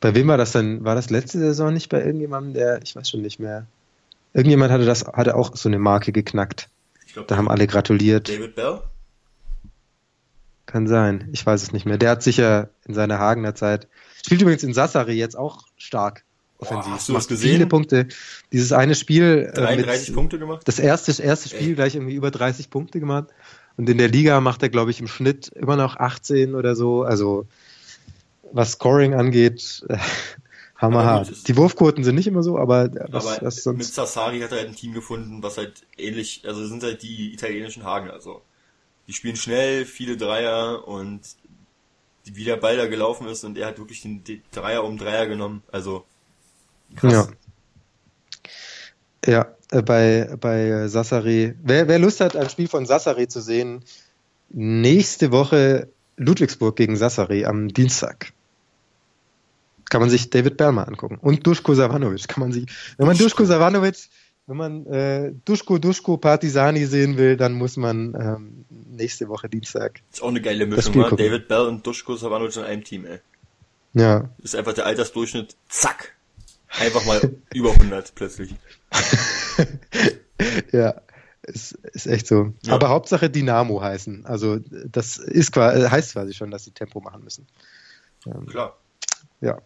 [0.00, 0.84] Bei wem war das denn?
[0.84, 3.66] War das letzte Saison nicht bei irgendjemandem, der, ich weiß schon nicht mehr,
[4.36, 6.68] Irgendjemand hatte das, hatte auch so eine Marke geknackt.
[7.14, 8.28] Glaub, da haben alle gratuliert.
[8.28, 8.82] David Bell?
[10.66, 11.30] Kann sein.
[11.32, 11.96] Ich weiß es nicht mehr.
[11.96, 13.88] Der hat sicher in seiner Hagener Zeit,
[14.22, 16.24] spielt übrigens in Sassari jetzt auch stark.
[16.58, 16.84] offensiv.
[16.84, 17.52] Boah, hast du Macht das gesehen?
[17.52, 18.08] Viele Punkte.
[18.52, 19.50] Dieses eine Spiel.
[19.54, 20.62] äh, 33 mit, Punkte gemacht?
[20.66, 21.74] Das erste, erste Spiel Ey.
[21.74, 23.28] gleich irgendwie über 30 Punkte gemacht.
[23.78, 27.04] Und in der Liga macht er, glaube ich, im Schnitt immer noch 18 oder so.
[27.04, 27.46] Also,
[28.52, 29.96] was Scoring angeht, äh,
[30.78, 31.28] hammerhart.
[31.28, 33.94] gut, Die Wurfquoten sind nicht immer so, aber was, Aber was mit sonst.
[33.94, 37.84] Sassari hat er halt ein Team gefunden, was halt ähnlich, also sind halt die italienischen
[37.84, 38.42] Hagen, also.
[39.08, 41.20] Die spielen schnell, viele Dreier und
[42.24, 45.26] wie der Ball da gelaufen ist und er hat wirklich den, den Dreier um Dreier
[45.26, 46.04] genommen, also
[46.96, 47.12] krass.
[47.12, 47.28] Ja.
[49.26, 51.54] Ja, äh, bei, bei Sassari.
[51.62, 53.84] Wer, wer Lust hat, ein Spiel von Sassari zu sehen,
[54.50, 58.32] nächste Woche Ludwigsburg gegen Sassari am Dienstag.
[59.96, 61.16] Kann man sich David Bellmer angucken.
[61.22, 62.66] Und Duško Savanovic kann man sich,
[62.98, 64.10] wenn man Duško Savanovic,
[64.46, 70.02] wenn man äh, Duško Duško Partisani sehen will, dann muss man ähm, nächste Woche Dienstag.
[70.12, 71.08] Ist auch eine geile Mischung, ne?
[71.16, 73.20] David Bell und Duschko Savanovic in einem Team, ey.
[73.94, 76.14] Ja, Ist einfach der Altersdurchschnitt, zack.
[76.68, 77.18] Einfach mal
[77.54, 78.54] über 100 plötzlich.
[80.72, 81.00] ja,
[81.40, 82.52] ist, ist echt so.
[82.64, 82.74] Ja.
[82.74, 84.26] Aber Hauptsache Dynamo heißen.
[84.26, 87.46] Also das ist quasi, heißt quasi schon, dass sie Tempo machen müssen.
[88.50, 88.76] Klar.
[89.40, 89.58] Ja.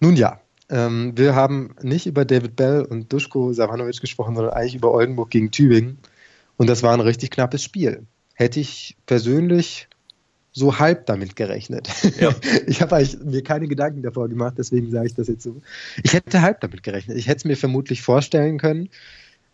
[0.00, 0.40] Nun ja,
[0.70, 5.30] ähm, wir haben nicht über David Bell und Duschko Savanovic gesprochen, sondern eigentlich über Oldenburg
[5.30, 5.98] gegen Tübingen.
[6.56, 8.06] Und das war ein richtig knappes Spiel.
[8.34, 9.88] Hätte ich persönlich
[10.52, 11.88] so halb damit gerechnet.
[12.20, 12.34] Ja.
[12.66, 15.60] Ich habe mir keine Gedanken davor gemacht, deswegen sage ich das jetzt so.
[16.02, 17.16] Ich hätte halb damit gerechnet.
[17.16, 18.90] Ich hätte es mir vermutlich vorstellen können,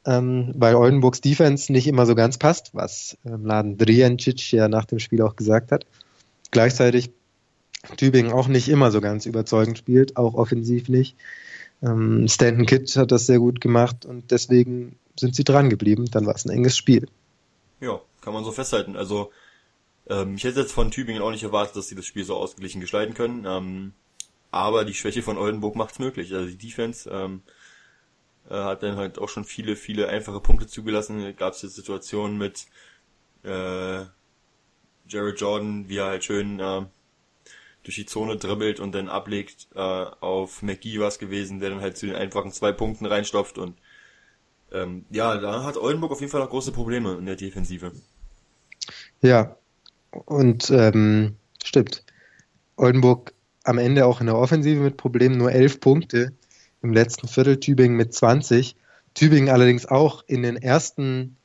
[0.05, 4.85] ähm, weil Oldenburgs Defense nicht immer so ganz passt, was ähm, Laden Drijancic ja nach
[4.85, 5.87] dem Spiel auch gesagt hat.
[6.51, 7.11] Gleichzeitig
[7.97, 11.17] Tübingen auch nicht immer so ganz überzeugend spielt, auch offensiv nicht.
[11.83, 16.07] Ähm, Stanton Kidd hat das sehr gut gemacht und deswegen sind sie dran geblieben.
[16.11, 17.09] Dann war es ein enges Spiel.
[17.81, 18.97] Ja, kann man so festhalten.
[18.97, 19.31] Also,
[20.09, 22.81] ähm, ich hätte jetzt von Tübingen auch nicht erwartet, dass sie das Spiel so ausgeglichen
[22.81, 23.45] gestalten können.
[23.47, 23.93] Ähm,
[24.51, 26.33] aber die Schwäche von Oldenburg macht's möglich.
[26.33, 27.43] Also die Defense ähm,
[28.49, 31.35] äh, hat dann halt auch schon viele, viele einfache Punkte zugelassen.
[31.37, 32.67] Gab es jetzt Situationen mit
[33.43, 34.05] äh,
[35.09, 36.83] Jared Jordan, wie er halt schön äh,
[37.85, 41.97] durch die Zone dribbelt und dann ablegt äh, auf McGee was gewesen, der dann halt
[41.97, 43.77] zu den einfachen zwei Punkten reinstopft und
[44.73, 47.93] ähm, ja, da hat Oldenburg auf jeden Fall noch große Probleme in der Defensive.
[49.21, 49.57] Ja,
[50.11, 52.05] und ähm, stimmt.
[52.77, 53.33] Oldenburg
[53.63, 56.33] am Ende auch in der Offensive mit Problemen, nur elf Punkte
[56.83, 58.77] im letzten Viertel, Tübingen mit 20.
[59.15, 61.37] Tübingen allerdings auch in den ersten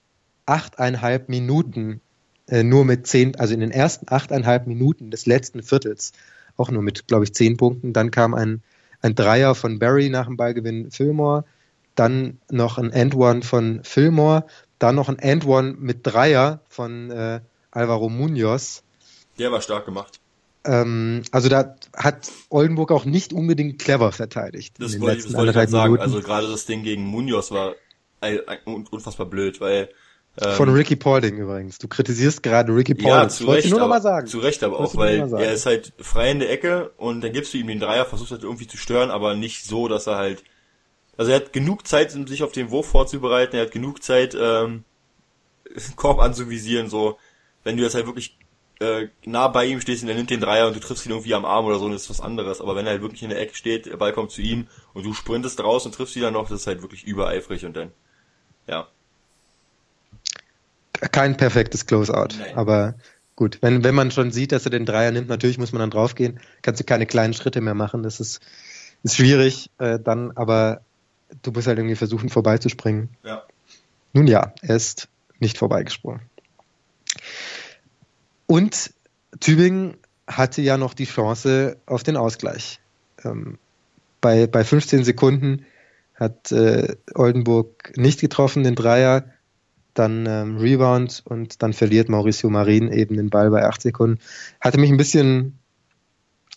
[0.45, 2.01] achteinhalb Minuten
[2.49, 6.11] äh, nur mit zehn, also in den ersten achteinhalb Minuten des letzten Viertels
[6.57, 7.93] auch nur mit, glaube ich, zehn Punkten.
[7.93, 8.61] Dann kam ein,
[9.01, 11.45] ein Dreier von Barry nach dem Ballgewinn Fillmore,
[11.95, 14.45] dann noch ein End-One von Fillmore,
[14.77, 17.41] dann noch ein End-One mit Dreier von äh,
[17.71, 18.83] Alvaro Munoz.
[19.37, 20.19] Der war stark gemacht.
[20.65, 24.75] Ähm, also da hat Oldenburg auch nicht unbedingt clever verteidigt.
[24.79, 25.99] Das in den wollte, das wollte ich gerade sagen.
[25.99, 27.75] Also gerade das Ding gegen Munoz war
[28.65, 29.89] un- unfassbar blöd, weil
[30.37, 31.79] Von Ricky Paulding übrigens.
[31.79, 33.11] Du kritisierst gerade Ricky Paulding.
[33.11, 34.27] ja, zu wollte ich Recht, nur noch aber, mal sagen.
[34.27, 37.33] zu Recht aber auch, noch weil er ist halt frei in der Ecke und dann
[37.33, 40.15] gibst du ihm den Dreier, versuchst halt irgendwie zu stören, aber nicht so, dass er
[40.15, 40.43] halt,
[41.17, 44.37] also er hat genug Zeit, um sich auf den Wurf vorzubereiten, er hat genug Zeit,
[44.39, 44.85] ähm,
[45.97, 47.17] Korb anzuvisieren, so,
[47.65, 48.37] wenn du jetzt halt wirklich
[48.79, 51.33] äh, nah bei ihm stehst und er nimmt den Dreier und du triffst ihn irgendwie
[51.33, 52.61] am Arm oder so, dann ist was anderes.
[52.61, 55.05] Aber wenn er halt wirklich in der Ecke steht, der Ball kommt zu ihm und
[55.05, 57.91] du sprintest raus und triffst ihn dann noch, das ist halt wirklich übereifrig und dann,
[58.67, 58.87] ja.
[61.11, 62.35] Kein perfektes Closeout.
[62.37, 62.55] Nein.
[62.55, 62.95] Aber
[63.35, 65.91] gut, wenn, wenn man schon sieht, dass er den Dreier nimmt, natürlich muss man dann
[65.91, 66.39] draufgehen.
[66.61, 68.03] Kannst du keine kleinen Schritte mehr machen.
[68.03, 68.41] Das ist,
[69.03, 69.69] ist schwierig.
[69.77, 70.81] Äh, dann, aber
[71.41, 73.09] du musst halt irgendwie versuchen, vorbeizuspringen.
[73.23, 73.43] Ja.
[74.13, 75.07] Nun ja, er ist
[75.39, 76.21] nicht vorbeigesprungen.
[78.47, 78.93] Und
[79.39, 79.97] Tübingen
[80.27, 82.79] hatte ja noch die Chance auf den Ausgleich.
[83.23, 83.57] Ähm,
[84.21, 85.65] bei, bei 15 Sekunden
[86.15, 89.25] hat äh, Oldenburg nicht getroffen, den Dreier,
[89.99, 94.19] dann ähm, Rebound und dann verliert Mauricio Marin eben den Ball bei 8 Sekunden.
[94.59, 95.59] Hatte mich ein bisschen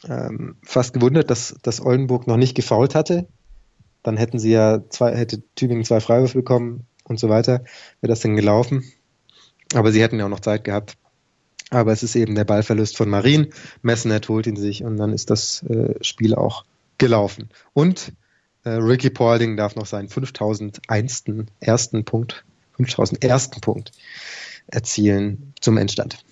[0.08, 3.26] ähm, fast gewundert, dass, dass Oldenburg noch nicht gefault hatte.
[4.02, 7.64] Dann hätten sie ja zwei, hätte Tübingen zwei Freiwürfe bekommen und so weiter.
[8.00, 8.84] Wäre das denn gelaufen?
[9.74, 10.96] Aber sie hätten ja auch noch Zeit gehabt.
[11.70, 13.48] Aber es ist eben der Ballverlust von Marin.
[13.80, 16.64] Messenet holt ihn sich und dann ist das äh, Spiel auch
[16.98, 17.48] gelaufen.
[17.72, 18.12] Und
[18.64, 21.24] äh, Ricky Paulding darf noch seinen 5001.
[21.60, 22.44] ersten Punkt,
[22.76, 23.92] 5000 ersten Punkt
[24.66, 26.24] erzielen zum Endstand.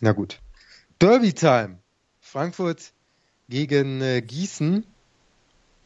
[0.00, 0.40] Na gut.
[0.98, 1.78] Derby Time.
[2.20, 2.92] Frankfurt
[3.48, 4.84] gegen äh, Gießen.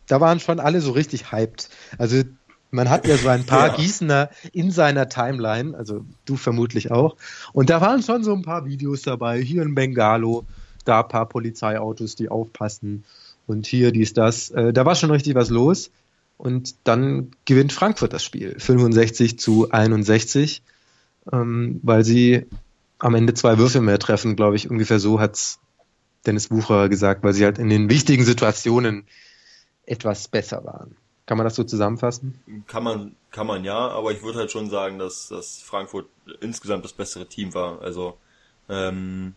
[0.06, 1.70] Da waren schon alle so richtig hyped.
[1.98, 2.22] Also
[2.70, 3.76] man hat ja so ein paar Ja.
[3.76, 7.16] Gießener in seiner Timeline, also du vermutlich auch.
[7.52, 9.40] Und da waren schon so ein paar Videos dabei.
[9.40, 10.44] Hier ein Bengalo,
[10.84, 13.04] da ein paar Polizeiautos, die aufpassen.
[13.46, 14.50] und hier dies, das.
[14.50, 15.90] Äh, da war schon richtig was los.
[16.36, 18.58] Und dann gewinnt Frankfurt das Spiel.
[18.58, 20.62] 65 zu 61,
[21.32, 22.46] ähm, weil sie
[22.98, 24.70] am Ende zwei Würfe mehr treffen, glaube ich.
[24.70, 25.60] Ungefähr so hat's
[26.26, 29.06] Dennis Bucher gesagt, weil sie halt in den wichtigen Situationen
[29.86, 30.96] etwas besser waren.
[31.26, 32.38] Kann man das so zusammenfassen?
[32.66, 36.06] Kann man, kann man ja, aber ich würde halt schon sagen, dass, dass Frankfurt
[36.40, 37.80] insgesamt das bessere Team war.
[37.80, 38.18] Also
[38.68, 39.34] ähm,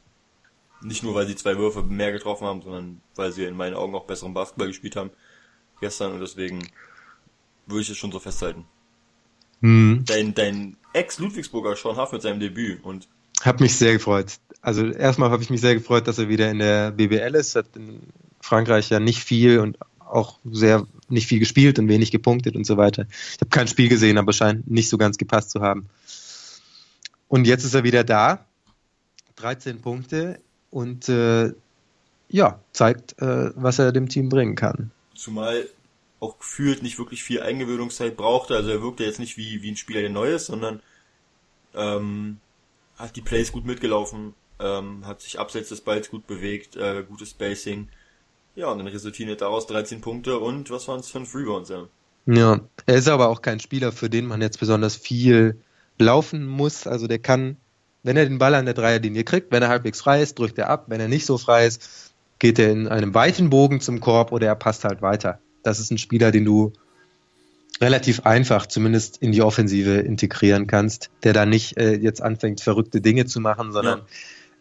[0.82, 3.96] nicht nur, weil sie zwei Würfe mehr getroffen haben, sondern weil sie in meinen Augen
[3.96, 5.12] auch besseren Basketball gespielt haben
[5.80, 6.68] gestern und deswegen
[7.68, 8.66] würde ich es schon so festhalten.
[9.62, 10.04] Hm.
[10.06, 13.08] Dein, dein Ex-Ludwigsburger Sean Huff mit seinem Debüt und
[13.42, 14.40] hab mich sehr gefreut.
[14.62, 17.56] Also erstmal habe ich mich sehr gefreut, dass er wieder in der BBL ist.
[17.56, 18.02] Hat in
[18.42, 22.78] Frankreich ja nicht viel und auch sehr nicht viel gespielt und wenig gepunktet und so
[22.78, 23.06] weiter.
[23.10, 25.88] Ich habe kein Spiel gesehen, aber scheint nicht so ganz gepasst zu haben.
[27.28, 28.46] Und jetzt ist er wieder da.
[29.36, 30.40] 13 Punkte
[30.72, 31.54] und äh,
[32.30, 34.92] ja, zeigt, äh, was er dem Team bringen kann.
[35.14, 35.68] Zumal
[36.20, 38.56] auch gefühlt nicht wirklich viel Eingewöhnungszeit brauchte.
[38.56, 40.82] Also er wirkte jetzt nicht wie, wie ein Spieler, der neu ist, sondern
[41.76, 42.40] ähm,
[42.98, 47.32] hat die Plays gut mitgelaufen, ähm, hat sich abseits des Balls gut bewegt, äh, gutes
[47.32, 47.90] Spacing.
[48.56, 51.88] Ja, und dann resultieren daraus 13 Punkte und was waren es, 5 Rebounds, ja.
[52.26, 55.62] Ja, er ist aber auch kein Spieler, für den man jetzt besonders viel
[55.98, 56.88] laufen muss.
[56.88, 57.58] Also der kann,
[58.04, 60.70] wenn er den Ball an der Dreierlinie kriegt, wenn er halbwegs frei ist, drückt er
[60.70, 60.86] ab.
[60.88, 64.48] Wenn er nicht so frei ist, geht er in einem weiten Bogen zum Korb oder
[64.48, 65.40] er passt halt weiter.
[65.64, 66.74] Das ist ein Spieler, den du
[67.82, 73.02] relativ einfach zumindest in die Offensive integrieren kannst, der da nicht äh, jetzt anfängt, verrückte
[73.02, 74.02] Dinge zu machen, sondern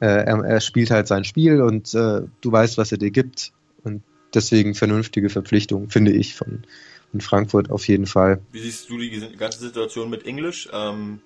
[0.01, 0.07] ja.
[0.07, 3.53] äh, er, er, spielt halt sein Spiel und äh, du weißt, was er dir gibt.
[3.84, 4.03] Und
[4.34, 6.64] deswegen vernünftige Verpflichtung, finde ich, von,
[7.11, 8.40] von Frankfurt auf jeden Fall.
[8.53, 10.68] Wie siehst du die ganze Situation mit English?
[10.72, 11.20] Ähm,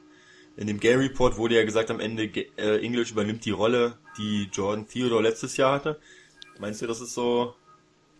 [0.57, 4.49] in dem Gay Report wurde ja gesagt, am Ende äh, English übernimmt die Rolle, die
[4.53, 5.99] Jordan Theodore letztes Jahr hatte.
[6.59, 7.55] Meinst du, das ist so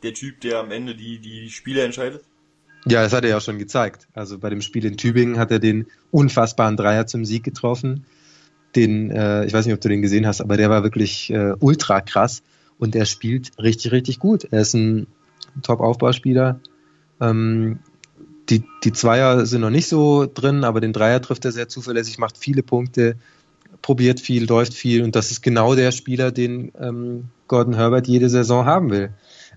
[0.03, 2.23] der Typ, der am Ende die, die Spiele entscheidet?
[2.87, 4.09] Ja, das hat er ja schon gezeigt.
[4.15, 8.05] Also bei dem Spiel in Tübingen hat er den unfassbaren Dreier zum Sieg getroffen.
[8.75, 11.55] Den, äh, ich weiß nicht, ob du den gesehen hast, aber der war wirklich äh,
[11.59, 12.43] ultra krass
[12.79, 14.45] und er spielt richtig, richtig gut.
[14.51, 15.07] Er ist ein
[15.63, 16.61] Top-Aufbauspieler.
[17.21, 17.81] Ähm,
[18.49, 22.19] die, die Zweier sind noch nicht so drin, aber den Dreier trifft er sehr zuverlässig,
[22.19, 23.17] macht viele Punkte,
[23.83, 28.29] probiert viel, läuft viel und das ist genau der Spieler, den ähm, Gordon Herbert jede
[28.29, 29.11] Saison haben will.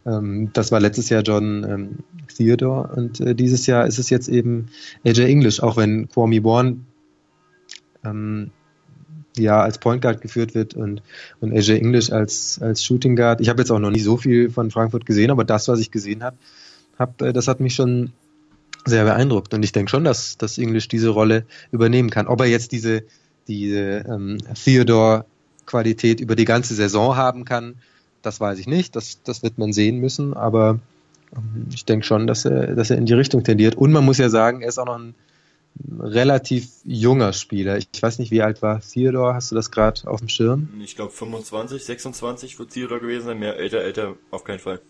[0.05, 1.89] Ähm, das war letztes Jahr John ähm,
[2.35, 4.67] Theodore und äh, dieses Jahr ist es jetzt eben
[5.05, 6.85] AJ English, auch wenn Kwame Warren
[8.03, 8.51] ähm,
[9.37, 11.01] ja als Point Guard geführt wird und,
[11.39, 13.41] und AJ English als, als Shooting Guard.
[13.41, 15.91] Ich habe jetzt auch noch nicht so viel von Frankfurt gesehen, aber das, was ich
[15.91, 16.37] gesehen habe,
[16.99, 18.11] hab, äh, das hat mich schon
[18.85, 19.53] sehr beeindruckt.
[19.53, 22.27] Und ich denke schon, dass, dass English diese Rolle übernehmen kann.
[22.27, 23.03] Ob er jetzt diese,
[23.47, 27.75] diese ähm, Theodore-Qualität über die ganze Saison haben kann,
[28.23, 30.79] das weiß ich nicht, das, das wird man sehen müssen, aber
[31.35, 33.75] ähm, ich denke schon, dass er, dass er in die Richtung tendiert.
[33.75, 35.13] Und man muss ja sagen, er ist auch noch ein
[35.99, 37.77] relativ junger Spieler.
[37.77, 40.69] Ich weiß nicht, wie alt war Theodore, hast du das gerade auf dem Schirm?
[40.83, 44.81] Ich glaube 25, 26 wird Theodore gewesen sein, mehr älter, älter auf keinen Fall.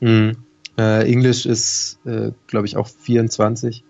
[0.00, 0.36] Mhm.
[0.78, 3.82] Äh, English ist, äh, glaube ich, auch 24.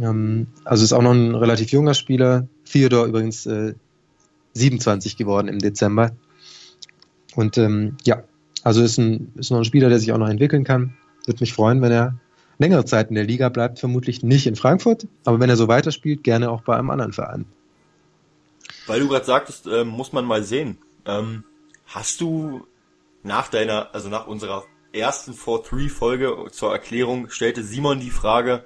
[0.00, 2.46] Ähm, also ist auch noch ein relativ junger Spieler.
[2.70, 3.74] Theodore übrigens äh,
[4.52, 6.12] 27 geworden im Dezember.
[7.34, 8.22] Und ähm, ja,
[8.62, 10.96] also ist, ein, ist noch ein Spieler, der sich auch noch entwickeln kann.
[11.26, 12.18] Würde mich freuen, wenn er
[12.58, 16.22] längere Zeit in der Liga bleibt, vermutlich nicht in Frankfurt, aber wenn er so weiterspielt,
[16.22, 17.46] gerne auch bei einem anderen Verein.
[18.86, 20.78] Weil du gerade sagtest, äh, muss man mal sehen.
[21.06, 21.44] Ähm,
[21.86, 22.66] hast du
[23.22, 28.64] nach deiner, also nach unserer ersten 4-3-Folge zur Erklärung stellte Simon die Frage,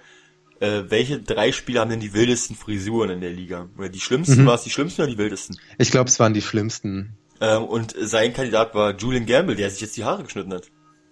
[0.61, 3.69] äh, welche drei Spieler haben denn die wildesten Frisuren in der Liga?
[3.79, 4.47] Oder die schlimmsten, mhm.
[4.47, 5.59] war es die schlimmsten oder die wildesten?
[5.79, 7.17] Ich glaube, es waren die schlimmsten.
[7.41, 10.65] Ähm, und sein Kandidat war Julian Gamble, der sich jetzt die Haare geschnitten hat.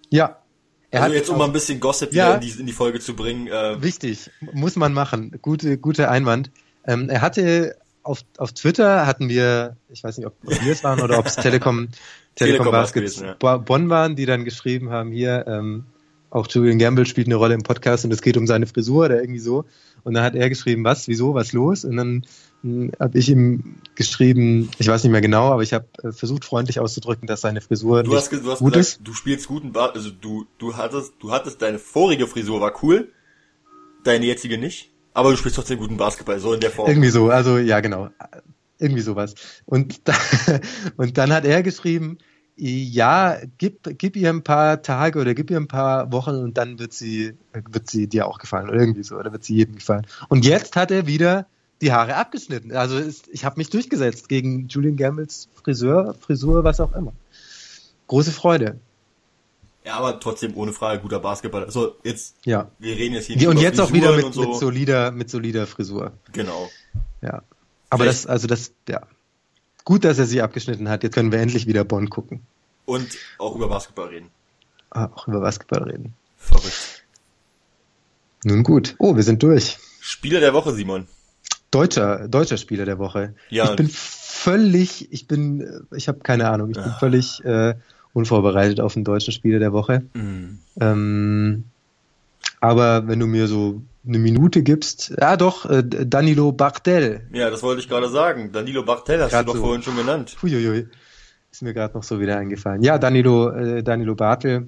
[0.09, 0.37] Ja.
[0.89, 2.73] Er also hat jetzt, um mal ein bisschen Gossip ja, wieder in die, in die
[2.73, 3.47] Folge zu bringen.
[3.47, 5.37] Äh, wichtig, muss man machen.
[5.41, 6.49] Gute, guter Einwand.
[6.85, 11.01] Ähm, er hatte auf, auf Twitter hatten wir, ich weiß nicht, ob wir es waren
[11.01, 11.89] oder ob es Telekom,
[12.35, 13.57] Telekom, Telekom Baskets ja.
[13.57, 15.83] Bonn waren, die dann geschrieben haben, hier, ähm,
[16.29, 19.21] auch Julian Gamble spielt eine Rolle im Podcast und es geht um seine Frisur oder
[19.21, 19.65] irgendwie so.
[20.03, 21.85] Und dann hat er geschrieben, was, wieso, was los?
[21.85, 22.25] Und dann
[22.63, 26.79] habe ich ihm geschrieben, ich weiß nicht mehr genau, aber ich habe äh, versucht freundlich
[26.79, 28.99] auszudrücken, dass seine Frisur du hast, du hast gut gesagt, ist.
[29.03, 33.09] Du spielst guten Bart, also du du hattest du hattest deine vorige Frisur war cool,
[34.03, 36.89] deine jetzige nicht, aber du spielst trotzdem guten Basketball so in der Form.
[36.89, 38.09] Irgendwie so, also ja genau,
[38.79, 39.35] irgendwie sowas.
[39.65, 40.13] Und da,
[40.97, 42.17] und dann hat er geschrieben,
[42.55, 46.79] ja, gib, gib ihr ein paar Tage oder gib ihr ein paar Wochen und dann
[46.79, 50.07] wird sie, wird sie dir auch gefallen oder irgendwie so, oder wird sie jedem gefallen.
[50.27, 51.45] Und jetzt hat er wieder
[51.81, 52.71] die Haare abgeschnitten.
[52.75, 57.13] Also ist, ich habe mich durchgesetzt gegen Julian Gambles Friseur, Frisur, was auch immer.
[58.07, 58.79] Große Freude.
[59.85, 61.63] Ja, aber trotzdem ohne Frage guter Basketball.
[61.63, 62.69] Also jetzt, Ja.
[62.79, 64.49] wir reden jetzt hier Und über jetzt auch wieder Frisuren mit, und so.
[64.49, 66.11] mit solider, mit solider Frisur.
[66.33, 66.69] Genau.
[67.21, 67.41] Ja.
[67.89, 69.01] Aber Vielleicht- das, also das, ja.
[69.85, 71.03] Gut, dass er sie abgeschnitten hat.
[71.03, 72.41] Jetzt können wir endlich wieder Bonn gucken.
[72.85, 73.07] Und
[73.37, 74.29] auch über Basketball reden.
[74.89, 76.13] Ah, auch über Basketball reden.
[76.37, 77.05] Verrückt.
[78.43, 78.95] Nun gut.
[78.99, 79.77] Oh, wir sind durch.
[80.01, 81.07] Spieler der Woche, Simon.
[81.71, 83.33] Deutscher, deutscher Spieler der Woche.
[83.49, 83.69] Ja.
[83.69, 86.97] Ich bin völlig, ich bin, ich habe keine Ahnung, ich bin Ah.
[86.99, 87.75] völlig äh,
[88.13, 90.03] unvorbereitet auf den deutschen Spieler der Woche.
[90.13, 90.59] Mhm.
[90.79, 91.63] Ähm,
[92.61, 97.21] aber wenn du mir so eine Minute gibst, ja doch, äh, Danilo Bartel.
[97.33, 98.51] Ja, das wollte ich gerade sagen.
[98.53, 99.65] Danilo Bartel hast Grad du doch so.
[99.65, 100.37] vorhin schon genannt.
[100.41, 100.87] Huiuiui.
[101.51, 102.81] Ist mir gerade noch so wieder eingefallen.
[102.83, 104.67] Ja, Danilo, äh, Danilo Bartel.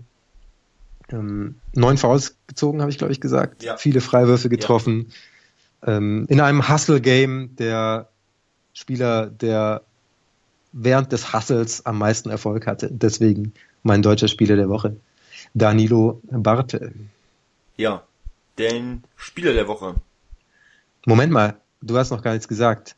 [1.11, 3.63] Ähm, neun Fouls gezogen, habe ich glaube ich gesagt.
[3.63, 3.77] Ja.
[3.77, 5.11] Viele Freiwürfe getroffen.
[5.85, 8.09] Ähm, in einem Hustle-Game der
[8.73, 9.81] Spieler, der
[10.71, 12.89] während des Hustles am meisten Erfolg hatte.
[12.91, 13.53] Deswegen
[13.83, 14.95] mein deutscher Spieler der Woche.
[15.53, 16.93] Danilo Bartel.
[17.77, 18.03] Ja.
[18.57, 19.95] Den Spieler der Woche.
[21.05, 22.95] Moment mal, du hast noch gar nichts gesagt.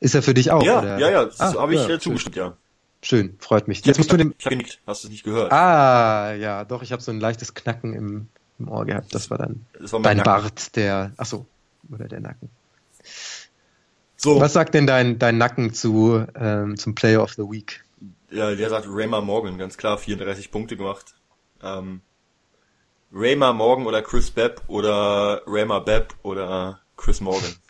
[0.00, 0.62] Ist er für dich auch?
[0.62, 0.98] ja, oder?
[0.98, 2.54] ja, ja, das Ah, habe ich ja, äh, zugestimmt, ja.
[3.00, 3.80] Schön, freut mich.
[3.80, 4.34] Ich Jetzt musst du dem.
[4.38, 4.80] ich hab genickt.
[4.86, 5.50] Hast du es nicht gehört?
[5.50, 9.14] Ah, ja, doch, ich habe so ein leichtes Knacken im, im Ohr gehabt.
[9.14, 10.42] Das war dann Das war dein Nacken.
[10.42, 11.12] Bart, der.
[11.16, 11.46] Ach so,
[11.92, 12.48] oder der Nacken.
[14.16, 17.84] So, Was sagt denn dein, dein Nacken zu ähm, zum Player of the Week?
[18.30, 21.14] ja, der sagt Raymar Morgan, ganz klar, 34 Punkte gemacht.
[21.62, 22.00] Ähm,
[23.12, 27.54] Raymar Morgan oder Chris Bepp oder Raymar Bepp oder Chris Morgan.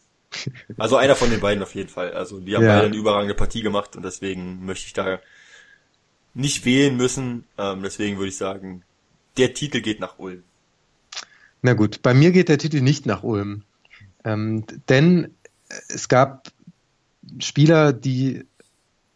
[0.79, 2.12] Also einer von den beiden auf jeden Fall.
[2.12, 2.75] Also die haben Ja.
[2.75, 5.21] beide eine überragende Partie gemacht und deswegen möchte ich da
[6.35, 7.45] nicht wählen müssen.
[7.57, 8.83] Ähm, deswegen würde ich sagen,
[9.37, 10.43] der Titel geht nach Ulm.
[11.62, 13.62] Na gut, bei mir geht der Titel nicht nach Ulm.
[14.25, 15.31] Ähm, denn
[15.89, 16.49] es gab
[17.39, 18.45] Spieler, die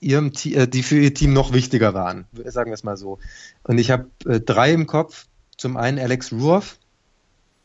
[0.00, 3.18] ihrem Te äh, die für ihr Team noch wichtiger waren, sagen wir es mal so.
[3.64, 5.26] Und ich habe äh, drei im Kopf.
[5.56, 6.78] Zum einen Alex Ruoff.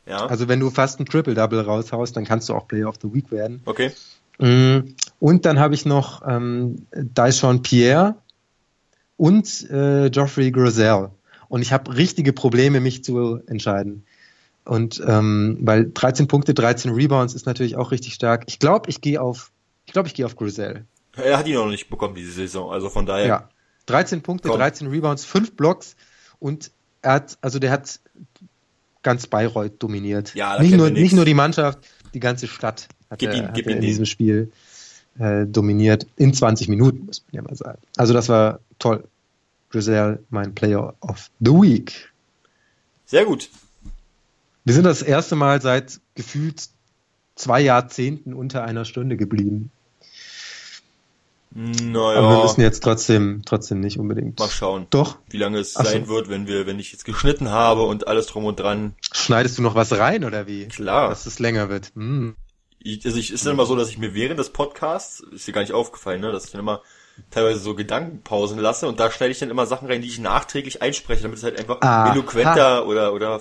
[0.08, 3.14] Ja, Also wenn du fast ein Triple-Double raushaust, dann kannst du auch Player of the
[3.14, 3.62] Week werden.
[3.66, 3.92] okay.
[4.40, 8.16] Mm, Und dann habe ich noch ähm, Dyson Pierre
[9.16, 11.12] und äh, Geoffrey Grosel.
[11.50, 14.06] Und ich habe richtige Probleme, mich zu entscheiden.
[14.66, 18.44] Und ähm, weil 13 Punkte, 13 Rebounds ist natürlich auch richtig stark.
[18.48, 19.52] Ich glaube, ich gehe auf,
[19.86, 20.86] ich glaube, ich gehe auf Grosel.
[21.16, 22.72] Er hat ihn noch nicht bekommen diese Saison.
[22.72, 23.26] Also von daher.
[23.28, 23.50] Ja.
[23.88, 24.58] 13 Punkte, Komm.
[24.60, 25.96] 13 Rebounds, 5 Blocks
[26.40, 28.00] und er hat, also der hat
[29.02, 30.34] ganz Bayreuth dominiert.
[30.36, 31.80] Ja, nicht nur, nicht nur die Mannschaft,
[32.14, 33.82] die ganze Stadt hat Gib er, ihm- hat er in den.
[33.82, 34.52] diesem Spiel
[35.20, 36.08] äh, dominiert.
[36.16, 37.82] In 20 Minuten, muss man ja mal sagen.
[37.98, 39.04] Also das war toll.
[39.72, 42.12] Giselle, mein Player of the Week.
[43.06, 43.50] Sehr gut.
[44.66, 46.70] Wir sind das erste Mal seit gefühlt
[47.36, 49.72] zwei Jahrzehnten unter einer Stunde geblieben.
[51.56, 54.40] Naja, Aber wir müssen jetzt trotzdem, trotzdem nicht unbedingt.
[54.40, 55.92] mal schauen, Doch, wie lange es Ach so.
[55.92, 58.96] sein wird, wenn wir, wenn ich jetzt geschnitten habe und alles drum und dran.
[59.12, 60.68] schneidest du noch was rein oder wie?
[60.68, 61.10] Klar.
[61.10, 61.92] Dass es länger wird.
[61.96, 62.36] Hm.
[62.80, 65.54] Ich, also ich ist dann immer so, dass ich mir während des Podcasts, ist dir
[65.54, 66.82] gar nicht aufgefallen, ne, dass ich dann immer
[67.30, 70.82] teilweise so Gedankenpausen lasse und da schneide ich dann immer Sachen rein, die ich nachträglich
[70.82, 72.12] einspreche, damit es halt einfach Aha.
[72.12, 73.40] eloquenter oder oder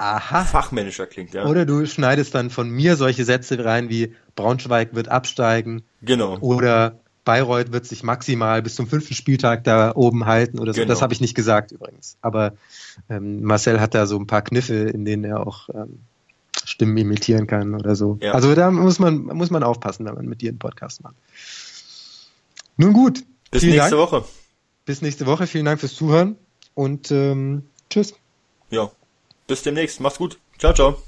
[0.00, 0.44] Aha.
[0.44, 1.44] fachmännischer klingt, ja.
[1.44, 6.38] Oder du schneidest dann von mir solche Sätze rein wie Braunschweig wird absteigen genau.
[6.38, 10.80] oder Bayreuth wird sich maximal bis zum fünften Spieltag da oben halten oder so.
[10.80, 10.88] Genau.
[10.88, 12.16] Das habe ich nicht gesagt übrigens.
[12.22, 12.54] Aber
[13.10, 16.00] ähm, Marcel hat da so ein paar Kniffe, in denen er auch ähm,
[16.64, 18.18] Stimmen imitieren kann oder so.
[18.22, 18.32] Ja.
[18.32, 21.16] Also da muss man, muss man aufpassen, wenn man mit dir einen Podcast macht.
[22.78, 23.22] Nun gut.
[23.50, 23.92] Bis nächste Dank.
[23.92, 24.24] Woche.
[24.86, 25.46] Bis nächste Woche.
[25.46, 26.36] Vielen Dank fürs Zuhören
[26.72, 28.14] und ähm, tschüss.
[28.70, 28.90] Ja.
[29.50, 29.98] Bis demnächst.
[29.98, 30.38] Mach's gut.
[30.58, 31.02] Ciao, ciao.